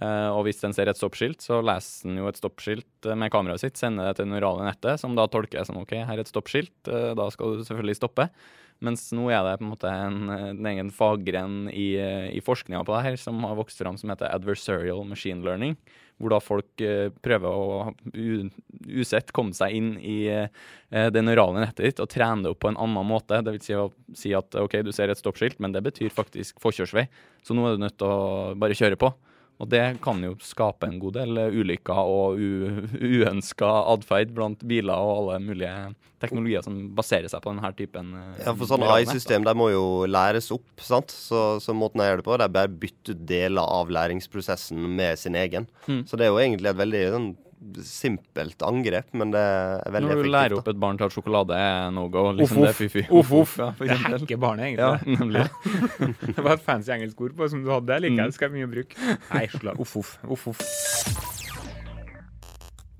Eh, 0.00 0.28
og 0.32 0.46
hvis 0.46 0.62
den 0.62 0.72
ser 0.76 0.88
et 0.88 1.00
stoppskilt, 1.00 1.44
så 1.44 1.60
leser 1.64 2.08
den 2.08 2.22
jo 2.22 2.30
et 2.30 2.40
stoppskilt 2.40 3.10
med 3.12 3.32
kameraet 3.32 3.64
sitt, 3.64 3.80
sender 3.80 4.08
det 4.08 4.16
til 4.18 4.28
det 4.28 4.34
neurale 4.34 4.64
nettet, 4.64 5.02
som 5.02 5.16
da 5.18 5.28
tolker 5.28 5.60
det 5.60 5.66
som 5.68 5.82
OK, 5.82 5.92
her 5.98 6.16
er 6.16 6.24
et 6.24 6.32
stoppskilt, 6.32 6.74
da 6.86 7.28
skal 7.32 7.58
du 7.58 7.66
selvfølgelig 7.66 7.98
stoppe. 8.00 8.30
Mens 8.84 9.06
nå 9.16 9.30
er 9.32 9.40
det 9.44 9.54
på 9.56 9.64
en 9.64 9.70
måte 9.72 9.88
en, 9.88 10.18
en 10.28 10.66
egen 10.68 10.90
faggren 10.92 11.70
i, 11.72 11.94
i 11.96 12.42
forskninga 12.44 12.82
på 12.84 12.92
det 12.92 13.04
her 13.06 13.16
som 13.20 13.40
har 13.48 13.56
vokst 13.56 13.80
fram 13.80 13.96
som 13.96 14.12
heter 14.12 14.28
adversarial 14.28 15.00
machine 15.08 15.40
learning. 15.44 15.78
Hvor 16.16 16.32
da 16.32 16.40
folk 16.40 16.80
eh, 16.84 17.10
prøver 17.24 17.52
å 17.52 17.90
usett 18.86 19.34
komme 19.36 19.52
seg 19.56 19.74
inn 19.76 19.90
i 20.00 20.18
eh, 20.32 20.48
det 21.12 21.22
neurale 21.24 21.60
nettet 21.60 21.84
ditt 21.84 22.00
og 22.00 22.08
trene 22.12 22.46
det 22.46 22.54
opp 22.54 22.62
på 22.64 22.70
en 22.72 22.80
annen 22.80 23.08
måte. 23.08 23.42
Det 23.44 23.56
vil 23.56 23.64
si 23.64 23.76
å 23.76 23.90
si 24.16 24.32
at 24.36 24.56
OK, 24.56 24.78
du 24.86 24.92
ser 24.96 25.12
et 25.12 25.20
stoppskilt, 25.20 25.60
men 25.60 25.76
det 25.76 25.84
betyr 25.84 26.14
faktisk 26.14 26.62
forkjørsvei. 26.62 27.04
Så 27.44 27.56
nå 27.56 27.66
er 27.66 27.76
du 27.76 27.84
nødt 27.84 27.98
til 28.00 28.08
å 28.08 28.54
bare 28.56 28.78
kjøre 28.78 29.00
på. 29.00 29.12
Og 29.56 29.70
det 29.72 29.84
kan 30.04 30.20
jo 30.20 30.34
skape 30.44 30.88
en 30.88 30.98
god 31.00 31.16
del 31.16 31.38
ulykker 31.62 32.10
og 32.12 32.36
uønska 32.40 33.70
atferd 33.94 34.34
blant 34.36 34.60
biler 34.68 35.00
og 35.00 35.22
alle 35.22 35.38
mulige 35.46 35.76
teknologier 36.20 36.64
som 36.64 36.76
baserer 36.96 37.28
seg 37.32 37.42
på 37.44 37.52
denne 37.52 37.70
typen 37.76 38.12
eh, 38.16 38.42
Ja, 38.44 38.54
for 38.56 38.68
sånn 38.68 38.84
da. 38.84 38.94
AI-system 38.96 39.46
de 39.46 39.54
må 39.56 39.70
jo 39.72 39.86
læres 40.08 40.50
opp, 40.54 40.68
sant? 40.84 41.12
Så, 41.12 41.58
så 41.64 41.76
måten 41.76 42.02
jeg 42.02 42.12
gjør 42.12 42.22
det 42.22 42.28
på, 42.28 42.36
det 42.36 42.46
er 42.48 42.54
bare 42.56 42.78
bytte 42.84 43.16
ut 43.16 43.24
deler 43.28 43.74
av 43.80 43.92
læringsprosessen 43.92 44.86
med 44.96 45.20
sin 45.20 45.36
egen. 45.38 45.68
Mm. 45.86 46.04
Så 46.08 46.20
det 46.20 46.26
er 46.26 46.32
jo 46.32 46.40
egentlig 46.42 46.72
et 46.72 46.80
veldig 46.80 47.02
sånn, 47.16 47.28
simpelt 47.82 48.60
angrep, 48.62 49.08
men 49.16 49.30
det 49.32 49.40
er 49.40 49.90
veldig 49.90 49.92
effektivt. 49.92 50.02
Når 50.02 50.08
du 50.08 50.20
effektivt. 50.20 50.32
lærer 50.36 50.56
opp 50.58 50.68
et 50.68 50.80
barn 50.82 50.98
til 51.00 51.06
at 51.08 51.14
sjokolade 51.16 51.56
er 51.56 51.90
no 51.96 52.08
go, 52.12 52.26
liksom 52.36 52.58
Uff, 52.58 52.62
det 52.62 52.68
er 52.68 52.74
uff. 52.74 52.80
fy-fy. 52.82 53.04
Uff. 53.40 53.56
Ja, 53.58 53.70
Det 53.78 53.98
hacker 54.20 54.36
barnet, 54.42 54.78
Ja, 54.78 54.90
egentlig. 54.98 55.18
nemlig. 55.18 55.46
Det 56.36 56.44
var 56.44 56.52
et 56.58 56.62
fancy 56.66 56.90
engelsk 56.92 57.20
ord 57.20 57.36
på 57.36 57.48
som 57.50 57.64
du 57.64 57.70
hadde. 57.70 57.86
Det 57.86 58.02
liker 58.02 58.16
Mm. 58.16 58.26
Det 58.26 58.34
skal 58.34 58.50
jeg 58.50 58.56
mye 58.60 58.72
bruke. 58.72 59.16
Nei, 59.34 59.46
sjokolade. 59.48 59.80
uff, 59.80 59.96
uff. 59.96 60.18
uff, 60.28 60.46
uff. 60.48 60.62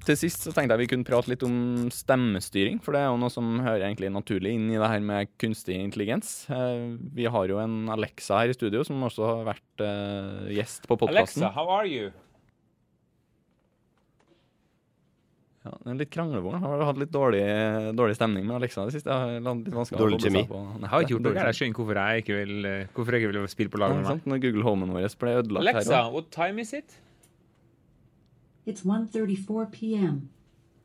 Til 0.06 0.14
sist 0.14 0.44
så 0.46 0.52
tenkte 0.54 0.70
jeg 0.76 0.84
vi 0.84 0.86
kunne 0.92 1.02
prate 1.08 1.26
litt 1.32 1.42
om 1.42 1.88
stemmestyring, 1.90 2.76
for 2.80 2.94
det 2.94 3.00
er 3.02 3.08
jo 3.10 3.16
noe 3.18 3.32
som 3.32 3.56
hører 3.58 3.88
egentlig 3.88 4.06
naturlig 4.14 4.52
inn 4.54 4.68
i 4.70 4.76
det 4.78 4.86
her 4.92 5.00
med 5.02 5.32
kunstig 5.42 5.74
intelligens. 5.82 6.46
Eh, 6.48 6.94
Vi 7.16 7.26
har 7.26 7.48
jo 7.50 7.58
en 7.58 7.88
Alexa 7.90 8.38
her 8.38 8.52
i 8.52 8.54
studio, 8.54 8.84
som 8.86 9.02
også 9.02 9.26
har 9.26 9.40
vært 9.48 9.82
eh, 9.82 10.54
gjest 10.60 10.86
på 10.86 10.94
podkasten. 11.00 11.42
Alexa, 11.42 11.50
how 11.56 11.68
are 11.80 11.88
you? 11.90 12.12
Ja, 15.66 15.72
er 15.90 15.96
litt 15.98 16.12
kranglevogn. 16.14 16.60
Har 16.62 16.82
hatt 16.86 16.98
litt 17.00 17.10
dårlig, 17.14 17.42
dårlig 17.98 18.14
stemning 18.18 18.44
med 18.46 18.60
Alexa 18.60 18.84
i 18.84 18.90
det 18.90 18.94
siste. 19.00 19.10
Jeg 19.10 19.42
har 19.42 19.56
litt 19.58 19.74
vanskelig 19.74 19.98
Dårlig 19.98 20.20
kjemi. 20.22 20.44
Jeg 20.46 20.90
har 20.92 21.02
ikke 21.02 21.14
gjort 21.16 21.26
noe. 21.26 21.34
Jeg 21.40 21.58
skjønner 21.58 21.80
hvorfor 21.80 22.00
jeg 22.02 22.22
ikke 22.22 22.36
vil, 22.38 22.68
hvorfor 22.94 23.16
jeg 23.16 23.24
ikke 23.24 23.32
vil 23.34 23.50
spille 23.50 23.72
på 23.74 23.82
lag 23.82 23.96
med 23.96 24.06
meg. 24.06 24.22
Når 24.30 24.42
Google 24.46 24.66
Homen 24.68 24.94
vår 24.94 25.08
ble 25.24 25.34
ødelagt 25.40 25.66
her 25.66 25.80
Alexa, 25.80 26.00
også. 26.04 26.14
what 26.14 26.30
time 26.34 26.62
is 26.62 26.72
it? 26.76 26.96
It's 28.66 28.86
1:34 28.86 29.70
p.m. 29.74 30.28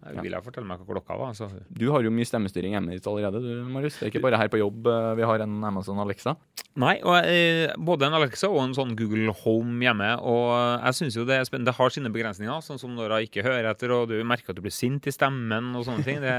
Jeg 0.02 0.24
vil 0.26 0.34
jeg 0.34 0.46
fortelle 0.46 0.66
meg 0.66 0.82
hva 0.82 0.96
klokka 0.96 1.16
var? 1.20 1.34
Altså. 1.36 1.48
Du 1.70 1.86
har 1.94 2.02
jo 2.02 2.12
mye 2.14 2.26
stemmestyring 2.26 2.74
hjemme 2.74 2.96
ditt 2.96 3.06
allerede, 3.10 3.42
du, 3.44 3.50
Marius. 3.70 4.00
Det 4.00 4.08
er 4.08 4.12
ikke 4.14 4.24
bare 4.24 4.40
her 4.42 4.50
på 4.50 4.58
jobb 4.58 4.88
eh, 4.90 5.10
vi 5.20 5.28
har 5.30 5.44
en 5.46 5.60
Amazon 5.68 6.02
Alexa. 6.02 6.34
Nei, 6.82 6.96
og 7.04 7.28
eh, 7.28 7.74
både 7.78 8.08
en 8.08 8.16
Alexa 8.18 8.50
og 8.50 8.62
en 8.64 8.74
sånn 8.74 8.96
Google 8.98 9.34
Home 9.44 9.84
hjemme. 9.84 10.08
Og 10.26 10.48
jeg 10.56 10.98
synes 10.98 11.18
jo 11.20 11.26
det 11.28 11.38
er 11.38 11.46
spennende. 11.46 11.70
Det 11.70 11.78
har 11.78 11.94
sine 11.94 12.12
begrensninger, 12.14 12.64
sånn 12.66 12.82
som 12.82 12.96
når 12.98 13.14
hun 13.14 13.28
ikke 13.28 13.46
hører 13.46 13.70
etter, 13.74 13.94
og 13.94 14.08
du 14.10 14.16
merker 14.26 14.56
at 14.56 14.58
du 14.58 14.64
blir 14.66 14.74
sint 14.74 15.06
i 15.06 15.14
stemmen 15.14 15.70
og 15.78 15.86
sånne 15.86 16.08
ting. 16.08 16.24
Det, 16.24 16.34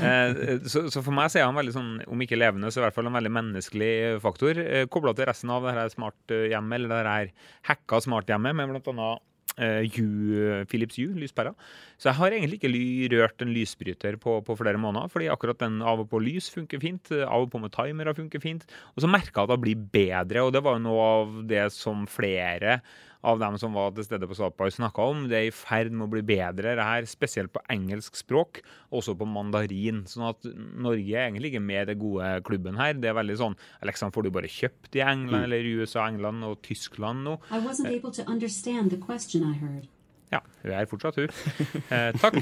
eh, 0.00 0.42
så, 0.66 0.86
så, 0.90 1.04
for 1.04 1.14
meg 1.14 1.30
så 1.30 1.42
er 1.42 1.46
han 1.46 1.60
veldig 1.60 1.76
sånn, 1.76 1.94
om 2.10 2.26
ikke 2.26 2.40
levende, 2.40 2.72
så 2.72 2.82
i 2.82 2.86
hvert 2.88 2.96
fall 2.96 3.10
en 3.10 3.20
veldig 3.20 3.34
menneskelig 3.38 3.94
faktor. 4.24 4.58
Eh, 4.64 4.88
Kobla 4.90 5.14
til 5.14 5.30
resten 5.30 5.54
av 5.54 5.68
det 5.68 5.76
her 5.78 5.94
smart 5.94 6.36
hjemmet, 6.50 6.80
eller 6.80 6.90
det 6.90 7.14
her 7.14 7.32
hacka 7.70 8.02
smarthjemmet, 8.02 8.56
med 8.56 8.74
blant 8.74 8.92
annet 8.96 9.24
uh, 9.58 10.64
Philips 10.70 10.98
Hue, 11.00 11.16
lyspæra. 11.18 11.54
Så 11.96 12.10
jeg 12.10 12.18
har 12.18 12.36
egentlig 12.36 12.60
ikke 12.60 13.16
rørt 13.16 13.42
en 13.42 13.52
lysbryter 13.54 14.18
på, 14.20 14.38
på, 14.44 14.56
flere 14.58 14.80
måneder, 14.80 15.08
fordi 15.12 15.30
akkurat 15.32 15.60
den 15.62 15.80
av 15.82 16.04
og 16.04 16.10
på 16.10 16.20
lys 16.22 16.50
funker 16.52 16.82
fint. 16.82 17.12
Av 17.24 17.46
og 17.46 17.50
på 17.52 17.62
med 17.62 17.74
timere 17.74 18.16
funker 18.16 18.42
fint. 18.42 18.66
Og 18.94 19.04
så 19.04 19.10
merka 19.10 19.42
jeg 19.42 19.48
at 19.48 19.54
det 19.54 19.62
blir 19.64 19.88
bedre, 19.98 20.44
og 20.46 20.54
det 20.56 20.64
var 20.64 20.78
jo 20.78 20.86
noe 20.86 21.10
av 21.16 21.36
det 21.48 21.66
som 21.74 22.06
flere 22.10 22.80
av 23.26 23.40
dem 23.40 23.56
som 23.60 23.76
var 23.76 23.94
til 23.96 24.06
stede 24.06 24.28
på 24.28 24.36
Svalbard, 24.38 24.74
snakka 24.74 25.06
om. 25.12 25.24
Det 25.30 25.38
er 25.38 25.48
i 25.48 25.54
ferd 25.54 25.94
med 25.94 26.06
å 26.06 26.12
bli 26.12 26.22
bedre, 26.26 26.76
det 26.78 26.86
her, 26.86 27.08
spesielt 27.08 27.52
på 27.54 27.62
engelsk 27.72 28.18
språk, 28.18 28.62
også 28.94 29.16
på 29.18 29.28
mandarin. 29.30 30.04
Sånn 30.10 30.28
at 30.30 30.46
Norge 30.52 31.16
er 31.16 31.28
egentlig 31.28 31.54
ikke 31.54 31.64
med 31.64 31.82
i 31.82 31.90
den 31.92 32.02
gode 32.02 32.30
klubben 32.46 32.80
her. 32.80 32.96
Det 32.98 33.10
er 33.10 33.18
veldig 33.18 33.40
sånn 33.40 33.58
Liksom 33.86 34.10
får 34.12 34.26
du 34.26 34.30
bare 34.34 34.50
kjøpt 34.50 34.96
i 34.98 35.02
England 35.04 35.38
mm. 35.38 35.44
eller 35.46 35.66
i 35.66 35.74
USA, 35.78 36.06
England 36.10 36.44
og 36.44 36.58
Tyskland 36.66 37.24
nå. 37.24 37.36
I 37.54 37.60
wasn't 37.62 37.92
able 37.92 38.12
to 38.12 38.24
understand 38.26 38.90
the 38.90 38.98
question 39.00 39.46
I 39.46 39.54
heard. 39.54 39.86
Ja, 40.32 40.40
hun 40.64 40.72
er 40.74 40.88
fortsatt 40.90 41.18
hun. 41.20 41.30
Eh, 41.96 42.10
takk. 42.18 42.38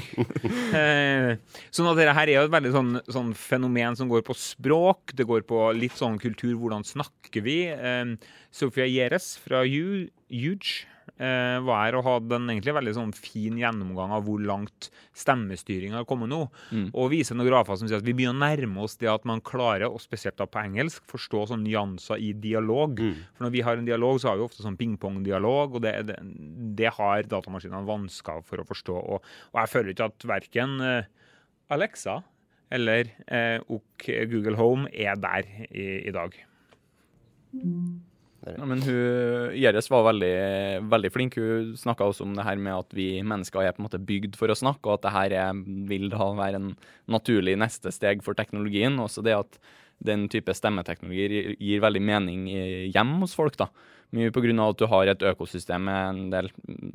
Eh, 0.75 1.35
sånn 1.69 1.89
at 1.91 1.99
dette 1.99 2.15
her 2.17 2.31
er 2.31 2.39
jo 2.39 2.47
et 2.47 2.55
veldig 2.55 2.71
sånn, 2.73 2.95
sånn, 3.13 3.29
fenomen 3.37 3.97
som 3.99 4.09
går 4.09 4.23
på 4.25 4.35
språk, 4.37 5.13
det 5.15 5.27
går 5.29 5.45
på 5.47 5.59
litt 5.77 5.95
sånn 5.99 6.17
kultur, 6.21 6.55
hvordan 6.59 6.85
snakker 6.87 7.45
vi. 7.45 7.59
Eh, 7.69 8.15
Sofia 8.55 8.87
Gjeres 8.89 9.35
fra 9.43 9.61
Huge 9.67 10.87
eh, 11.21 11.57
var 11.63 11.81
her 11.83 11.97
og 11.99 12.05
hadde 12.05 12.37
en 12.37 12.51
egentlig 12.51 12.75
veldig 12.75 12.93
sånn 12.97 13.13
fin 13.15 13.57
gjennomgang 13.59 14.13
av 14.15 14.25
hvor 14.27 14.41
langt 14.43 14.89
stemmestyringa 15.17 15.99
har 16.01 16.07
kommet 16.09 16.31
nå. 16.31 16.41
Mm. 16.71 16.87
Og 16.91 17.11
viser 17.13 17.37
noen 17.37 17.49
grafer 17.49 17.79
som 17.79 17.89
sier 17.89 18.01
at 18.01 18.07
vi 18.07 18.15
begynner 18.17 18.35
å 18.35 18.43
nærme 18.43 18.85
oss 18.85 18.97
det 19.01 19.09
at 19.11 19.27
man 19.27 19.43
klarer, 19.45 19.87
og 19.89 20.03
spesielt 20.03 20.37
da 20.41 20.47
på 20.49 20.61
engelsk, 20.63 21.05
forstå 21.11 21.45
sånn 21.51 21.65
nyanser 21.65 22.21
i 22.21 22.33
dialog. 22.45 22.99
Mm. 22.99 23.25
For 23.35 23.47
når 23.47 23.55
vi 23.55 23.65
har 23.67 23.79
en 23.79 23.89
dialog, 23.89 24.21
så 24.21 24.31
har 24.31 24.39
vi 24.39 24.47
ofte 24.47 24.65
sånn 24.65 24.79
ping-pong-dialog, 24.79 25.77
og 25.79 25.85
det, 25.85 25.95
det, 26.11 26.19
det, 26.79 26.91
har 26.99 27.27
datamaskinene 27.31 27.85
vansker 27.87 28.43
for 28.47 28.61
å 28.61 28.67
forstå. 28.67 28.95
Og, 29.15 29.35
og 29.53 29.61
jeg 29.61 29.73
føler 29.73 29.93
ikke 29.93 30.09
at 30.11 30.29
verken 30.35 30.79
eh, 30.83 31.11
Alexa 31.75 32.19
eller 32.73 33.09
eh, 33.29 33.61
Google 34.27 34.57
Home 34.59 34.89
er 34.91 35.15
der 35.21 35.47
i, 35.69 36.07
i 36.09 36.13
dag. 36.13 36.35
Mm. 37.55 38.01
Ja, 38.45 38.65
men 38.69 38.83
hun, 38.85 39.53
Gjeres 39.57 39.89
var 39.89 40.05
veldig, 40.09 40.35
veldig 40.91 41.11
flink. 41.13 41.37
Hun 41.39 41.73
snakka 41.79 42.09
også 42.09 42.27
om 42.27 42.35
det 42.37 42.45
her 42.45 42.59
med 42.61 42.75
at 42.77 42.93
vi 42.95 43.07
mennesker 43.25 43.63
er 43.63 43.73
på 43.73 43.81
en 43.81 43.87
måte 43.87 44.01
bygd 44.01 44.37
for 44.39 44.51
å 44.51 44.57
snakke, 44.57 44.85
og 44.85 44.99
at 44.99 45.07
det 45.07 45.15
her 45.15 45.35
er, 45.41 45.63
vil 45.89 46.07
da 46.13 46.29
være 46.37 46.61
en 46.61 46.69
naturlig 47.11 47.57
neste 47.61 47.93
steg 47.95 48.21
for 48.25 48.37
teknologien. 48.37 48.99
Også 49.01 49.25
det 49.25 49.37
at 49.37 49.59
den 50.05 50.27
type 50.31 50.53
stemmeteknologi 50.53 51.25
gir, 51.25 51.51
gir 51.57 51.83
veldig 51.83 52.03
mening 52.03 52.47
hjem 52.93 53.17
hos 53.23 53.35
folk. 53.37 53.57
da. 53.61 53.69
Mye 54.15 54.31
pga. 54.31 54.53
at 54.63 54.79
du 54.79 54.85
har 54.87 55.09
et 55.11 55.25
økosystem 55.27 55.83
med 55.87 56.09
en 56.09 56.29
del 56.31 56.49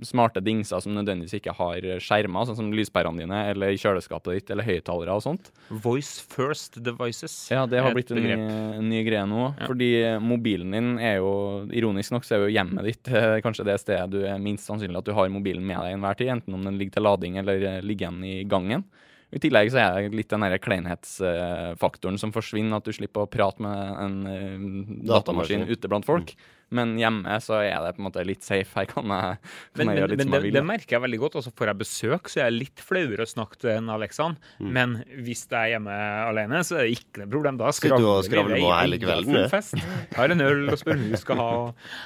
smarte 0.06 0.40
dingser 0.40 0.80
som 0.80 0.94
nødvendigvis 0.96 1.36
ikke 1.40 1.54
har 1.58 1.86
skjermer, 2.00 2.46
sånn 2.48 2.58
som 2.58 2.70
lyspærene 2.72 3.24
dine 3.24 3.42
eller 3.52 3.76
kjøleskapet 3.76 4.38
ditt 4.38 4.52
eller 4.54 4.64
høyttalere 4.64 5.16
og 5.18 5.24
sånt. 5.24 5.50
Voice 5.68 6.24
first 6.24 6.80
devices. 6.82 7.34
Ja, 7.52 7.66
det 7.68 7.82
har 7.84 7.94
blitt 7.96 8.12
en 8.14 8.22
ny, 8.24 8.32
en 8.36 8.88
ny, 8.88 9.02
greie 9.04 9.26
nå. 9.28 9.50
Ja. 9.52 9.68
Fordi 9.68 9.90
mobilen 10.24 10.72
din 10.76 10.94
er 10.98 11.20
jo 11.20 11.34
Ironisk 11.76 12.14
nok 12.14 12.26
så 12.26 12.36
er 12.38 12.46
jo 12.46 12.54
hjemmet 12.54 12.88
ditt 12.88 13.12
eh, 13.12 13.38
kanskje 13.44 13.66
det 13.68 13.76
stedet 13.82 14.08
du 14.10 14.24
er 14.24 14.40
minst 14.42 14.68
sannsynlig 14.68 15.02
at 15.02 15.08
du 15.08 15.14
har 15.16 15.30
mobilen 15.32 15.66
med 15.66 15.78
deg 15.84 15.98
enhver 15.98 16.18
tid, 16.18 16.32
enten 16.34 16.56
om 16.56 16.66
den 16.66 16.80
ligger 16.80 16.98
til 16.98 17.06
lading 17.06 17.38
eller 17.42 17.68
eh, 17.74 17.84
ligger 17.84 18.08
igjen 18.08 18.24
i 18.26 18.36
gangen. 18.48 18.88
I 19.30 19.38
tillegg 19.38 19.70
så 19.70 19.78
er 19.78 20.08
det 20.08 20.16
litt 20.18 20.32
den 20.32 20.42
kleinhetsfaktoren 20.58 22.18
som 22.18 22.32
forsvinner, 22.34 22.80
at 22.80 22.88
du 22.88 22.94
slipper 22.94 23.26
å 23.26 23.30
prate 23.30 23.62
med 23.62 24.00
en 24.02 24.16
uh, 24.26 25.04
datamaskin 25.12 25.68
ute 25.70 25.90
blant 25.90 26.08
folk. 26.08 26.32
Mm. 26.34 26.48
Men 26.74 26.94
hjemme 27.00 27.36
så 27.42 27.58
er 27.64 27.74
det 27.82 27.94
på 27.96 28.02
en 28.02 28.06
måte 28.06 28.22
litt 28.26 28.44
safe. 28.46 28.70
Her 28.76 28.86
kan 28.90 29.10
jeg, 29.10 29.38
kan 29.74 29.80
men, 29.80 29.90
jeg 29.90 30.02
gjøre 30.02 30.10
litt 30.12 30.20
men, 30.20 30.26
som 30.28 30.36
jeg 30.36 30.44
vil. 30.44 30.52
Det, 30.54 30.60
det 30.60 30.68
merker 30.68 30.96
jeg 30.96 31.04
veldig 31.06 31.20
godt. 31.24 31.38
Altså 31.40 31.52
Får 31.60 31.70
jeg 31.72 31.80
besøk, 31.80 32.30
så 32.30 32.40
er 32.40 32.46
jeg 32.46 32.56
litt 32.56 32.84
flauere 32.86 33.26
å 33.26 33.30
snakke 33.30 33.58
til 33.60 33.72
enn 33.74 33.90
Alexan. 33.92 34.36
Mm. 34.60 34.70
Men 34.76 34.94
hvis 35.26 35.42
jeg 35.48 35.58
er 35.58 35.72
hjemme 35.74 35.96
alene, 36.28 36.62
så 36.66 36.78
er 36.78 36.86
det 36.86 37.00
ikke 37.00 37.24
noe 37.24 37.32
problem. 37.34 37.58
Da 37.60 37.72
skravler 37.74 38.06
du 38.06 38.10
og 38.12 38.28
skravler 38.28 38.62
på 38.62 38.70
hele 38.70 39.00
kvelden? 39.02 39.82
Har 40.20 40.36
en 40.36 40.46
øl 40.46 40.62
og 40.70 40.78
spør 40.80 41.02
hva 41.02 41.10
du 41.10 41.18
skal 41.24 41.42
ha. 41.42 41.50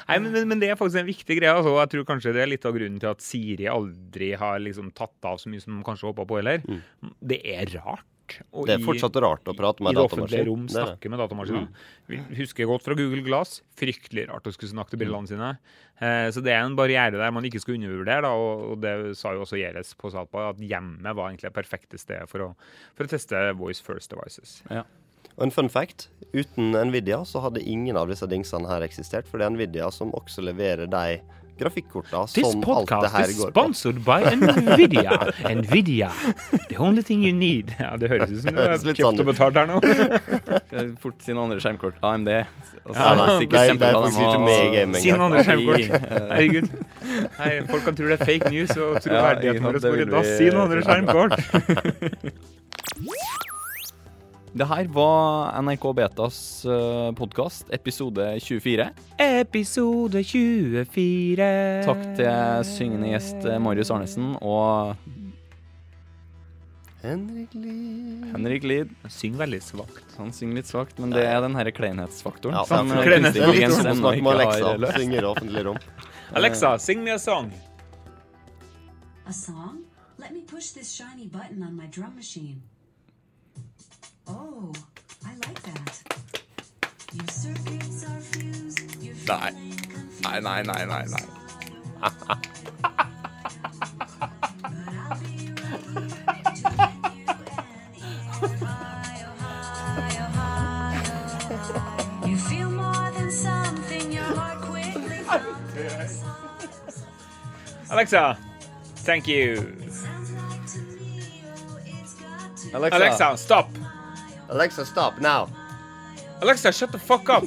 Nei, 0.09 0.18
men, 0.24 0.40
men, 0.55 0.64
det 0.64 0.72
er 0.72 0.81
faktisk 0.81 1.03
en 1.03 1.11
viktig 1.11 1.38
greie. 1.42 1.53
Altså. 1.53 1.77
Jeg 1.83 1.92
tror 1.94 2.09
kanskje 2.14 2.35
det 2.37 2.44
er 2.46 2.53
litt 2.55 2.64
av 2.64 2.77
grunnen 2.79 3.03
til 3.03 3.12
at 3.12 3.24
Siri 3.24 3.68
aldri 3.70 4.33
har 4.40 4.64
liksom 4.64 4.94
tatt 4.96 5.29
av 5.29 5.40
så 5.42 5.53
mye 5.53 5.61
som 5.61 5.77
hun 5.77 5.85
kanskje 5.87 6.09
håpa 6.09 6.24
på 6.29 6.40
heller. 6.40 6.64
Mm. 6.64 7.14
Det 7.35 7.40
er 7.53 7.68
rart 7.77 8.09
og 8.54 8.68
det 8.68 8.76
er 8.76 8.84
fortsatt 8.84 9.16
rart 9.22 9.48
å 9.50 9.54
prate 9.56 9.84
med 9.84 9.96
datamaskin. 9.96 9.96
I 9.96 10.00
det 10.00 10.04
offentlige 10.08 10.46
rom 10.48 10.64
snakke 10.72 11.10
med 11.12 11.20
datamaskiner. 11.22 11.66
Mm. 12.08 12.24
Husker 12.38 12.68
godt 12.70 12.87
fra 12.87 12.96
Google 12.98 13.24
Glass. 13.26 13.58
Fryktelig 13.78 14.26
rart 14.30 14.48
å 14.48 14.54
skulle 14.54 14.72
snakke 14.72 14.94
til 14.94 15.02
brillene 15.02 15.30
sine. 15.30 15.50
Eh, 15.98 16.28
så 16.34 16.42
det 16.44 16.54
er 16.54 16.64
en 16.64 16.76
barriere 16.78 17.20
der 17.20 17.34
man 17.34 17.46
ikke 17.46 17.62
skal 17.62 17.76
undervurdere. 17.76 18.24
Da, 18.26 18.32
og, 18.34 18.74
det 18.82 19.14
sa 19.20 19.34
jo 19.37 19.44
også 19.44 19.60
Gjeres 19.60 19.94
på 20.00 20.12
Salpa, 20.14 20.50
at 20.54 20.62
hjemmet 20.64 21.16
var 21.16 21.30
egentlig 21.30 21.50
det 21.50 21.56
perfekte 21.56 22.00
stedet 22.00 22.30
for 22.30 22.48
å, 22.48 22.50
for 22.96 23.06
å 23.06 23.14
teste 23.14 23.46
Voice 23.60 23.84
First 23.84 24.14
Devices. 24.14 24.58
Ja. 24.72 24.87
Og 25.34 25.48
en 25.48 25.54
fun 25.54 25.70
fact. 25.72 26.08
Uten 26.34 26.74
Nvidia 26.88 27.22
så 27.26 27.42
hadde 27.44 27.62
ingen 27.62 27.98
av 27.98 28.10
disse 28.10 28.26
dingsene 28.30 28.70
her 28.70 28.84
eksistert. 28.87 29.28
For 29.30 29.40
det 29.40 29.48
er 29.48 29.56
Nvidia 29.56 29.90
som 29.94 30.14
også 30.14 30.44
leverer 30.46 30.90
de 30.90 31.18
grafikkorta 31.59 32.27
som 32.27 32.45
alt 32.45 32.88
det 32.88 33.11
her 33.12 33.27
går 33.38 33.51
på. 33.51 33.62
This 33.71 33.83
podcast 33.85 33.95
is 33.95 33.95
sponsored 33.95 33.99
by 34.05 34.21
Nvidia. 34.35 35.19
Nvidia. 35.59 36.11
The 36.69 36.77
only 36.79 37.03
thing 37.03 37.25
you 37.25 37.33
need. 37.35 37.75
Ja, 37.79 37.97
det 37.97 38.09
høres 38.11 38.31
ut 38.31 38.43
som 38.43 38.55
du 38.57 38.61
har 38.61 38.79
kjøpt 38.79 39.01
og 39.01 39.14
sånn- 39.14 39.27
betalt 39.31 39.55
her 39.61 39.67
nå. 39.71 39.77
Fort 41.05 41.23
sine 41.27 41.38
andre 41.45 41.61
skjermkort. 41.62 41.95
AMD. 42.03 42.29
Og 42.85 42.93
så 42.95 43.01
ja, 43.01 43.12
er 43.14 43.19
sikkert 43.40 43.61
kjempebra. 43.71 44.01
noen 45.14 45.27
andre 45.29 45.45
skjermkort. 45.47 45.85
Herregud. 46.35 46.67
Nei, 47.38 47.53
folk 47.71 47.83
kan 47.87 47.95
tro 48.01 48.05
det 48.11 48.19
er 48.19 48.25
fake 48.27 48.47
news, 48.53 48.73
og 48.77 48.99
troverdigheten 49.05 49.62
vår 49.64 49.81
går 49.87 50.05
i 50.05 50.11
dass. 50.11 50.29
Si 50.38 50.47
noen 50.51 50.64
andre 50.67 50.81
skjermkort. 50.85 51.33
Det 54.55 54.67
her 54.71 54.87
var 54.87 55.51
NRK 55.62 55.85
Betas 55.99 56.37
eh, 56.64 57.12
podkast, 57.19 57.67
episode 57.75 58.23
24. 58.38 58.85
Episode 59.19 60.21
24. 60.25 61.47
Takk 61.83 62.03
til 62.14 62.69
syngende 62.69 63.09
gjest 63.11 63.49
eh, 63.51 63.57
Marius 63.59 63.90
Arnesen 63.90 64.37
og 64.38 64.95
Henrik 67.03 67.57
Lid. 67.59 68.29
Henrik 68.31 68.69
Lid. 68.71 68.93
Han 69.03 69.14
synger 69.17 69.43
veldig 69.43 69.61
svakt. 69.73 70.14
Han 70.21 70.31
synger 70.37 70.61
litt 70.61 70.71
svakt, 70.71 71.03
men 71.03 71.11
det 71.11 71.25
er 71.27 71.43
den 71.43 71.59
her 71.59 71.73
kleinhetsfaktoren. 71.75 72.55
Ja, 72.55 72.62
som 72.71 72.95
kleinhetsfaktoren 72.95 73.75
som 73.75 74.05
snakker 74.05 74.23
med 74.23 74.37
Alexa. 74.37 74.93
Synger 75.01 75.19
i 75.19 75.31
offentlig 75.33 75.64
rom. 75.67 75.81
Alexa, 76.31 76.77
sing 76.79 77.03
me 77.03 77.11
a 77.11 77.19
song. 77.19 77.51
A 79.27 79.35
song? 79.35 79.83
Let 80.23 80.31
me 80.31 80.47
push 80.47 80.71
this 80.79 80.95
shiny 80.95 81.27
button 81.27 81.67
on 81.67 81.75
my 81.75 81.90
drum 81.90 82.14
machine. 82.14 82.62
Oh, 84.26 84.72
I 85.24 85.34
like 85.46 85.62
that. 85.62 86.02
Your 87.12 87.26
circuits 87.28 88.04
are 88.04 88.20
fused. 88.20 89.02
You're 89.02 89.14
nei. 89.26 89.52
Nei, 90.22 90.40
nei, 90.40 90.62
nei, 90.62 90.87
nei, 90.87 91.04
nei. 91.06 91.26
Alexa, 107.90 108.37
thank 108.96 109.28
you. 109.28 109.76
Alexa, 112.72 112.98
Alexa 112.98 113.37
stop. 113.37 113.68
Alexa, 114.55 114.87
stop 114.87 115.21
now. 115.21 115.49
Alexa, 116.40 116.71
shut 116.71 116.93
the 116.93 116.99
fuck 116.99 117.29
up. 117.29 117.45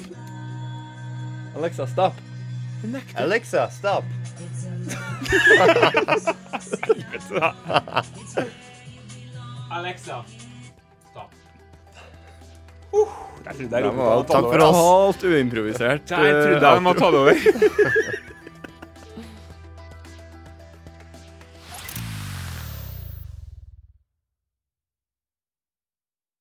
Alexa, 1.56 1.88
stop. 1.88 2.14
Alexa, 3.16 3.70
stop. 3.72 4.04
Alexa, 9.72 10.26
stop. 11.12 11.32
Uh, 12.92 13.08
der 13.44 13.54
trodde 13.54 13.78
jeg 13.78 13.84
Takk 14.28 14.44
for 14.52 14.66
oss. 14.68 14.78
Alt 14.78 15.24
uimprovisert. 15.24 16.12
Jeg 16.12 16.34
trodde 16.44 16.74
jeg 16.74 16.84
måtte 16.84 17.00
ta 17.00 17.12
det 17.12 17.20
over. 17.24 17.36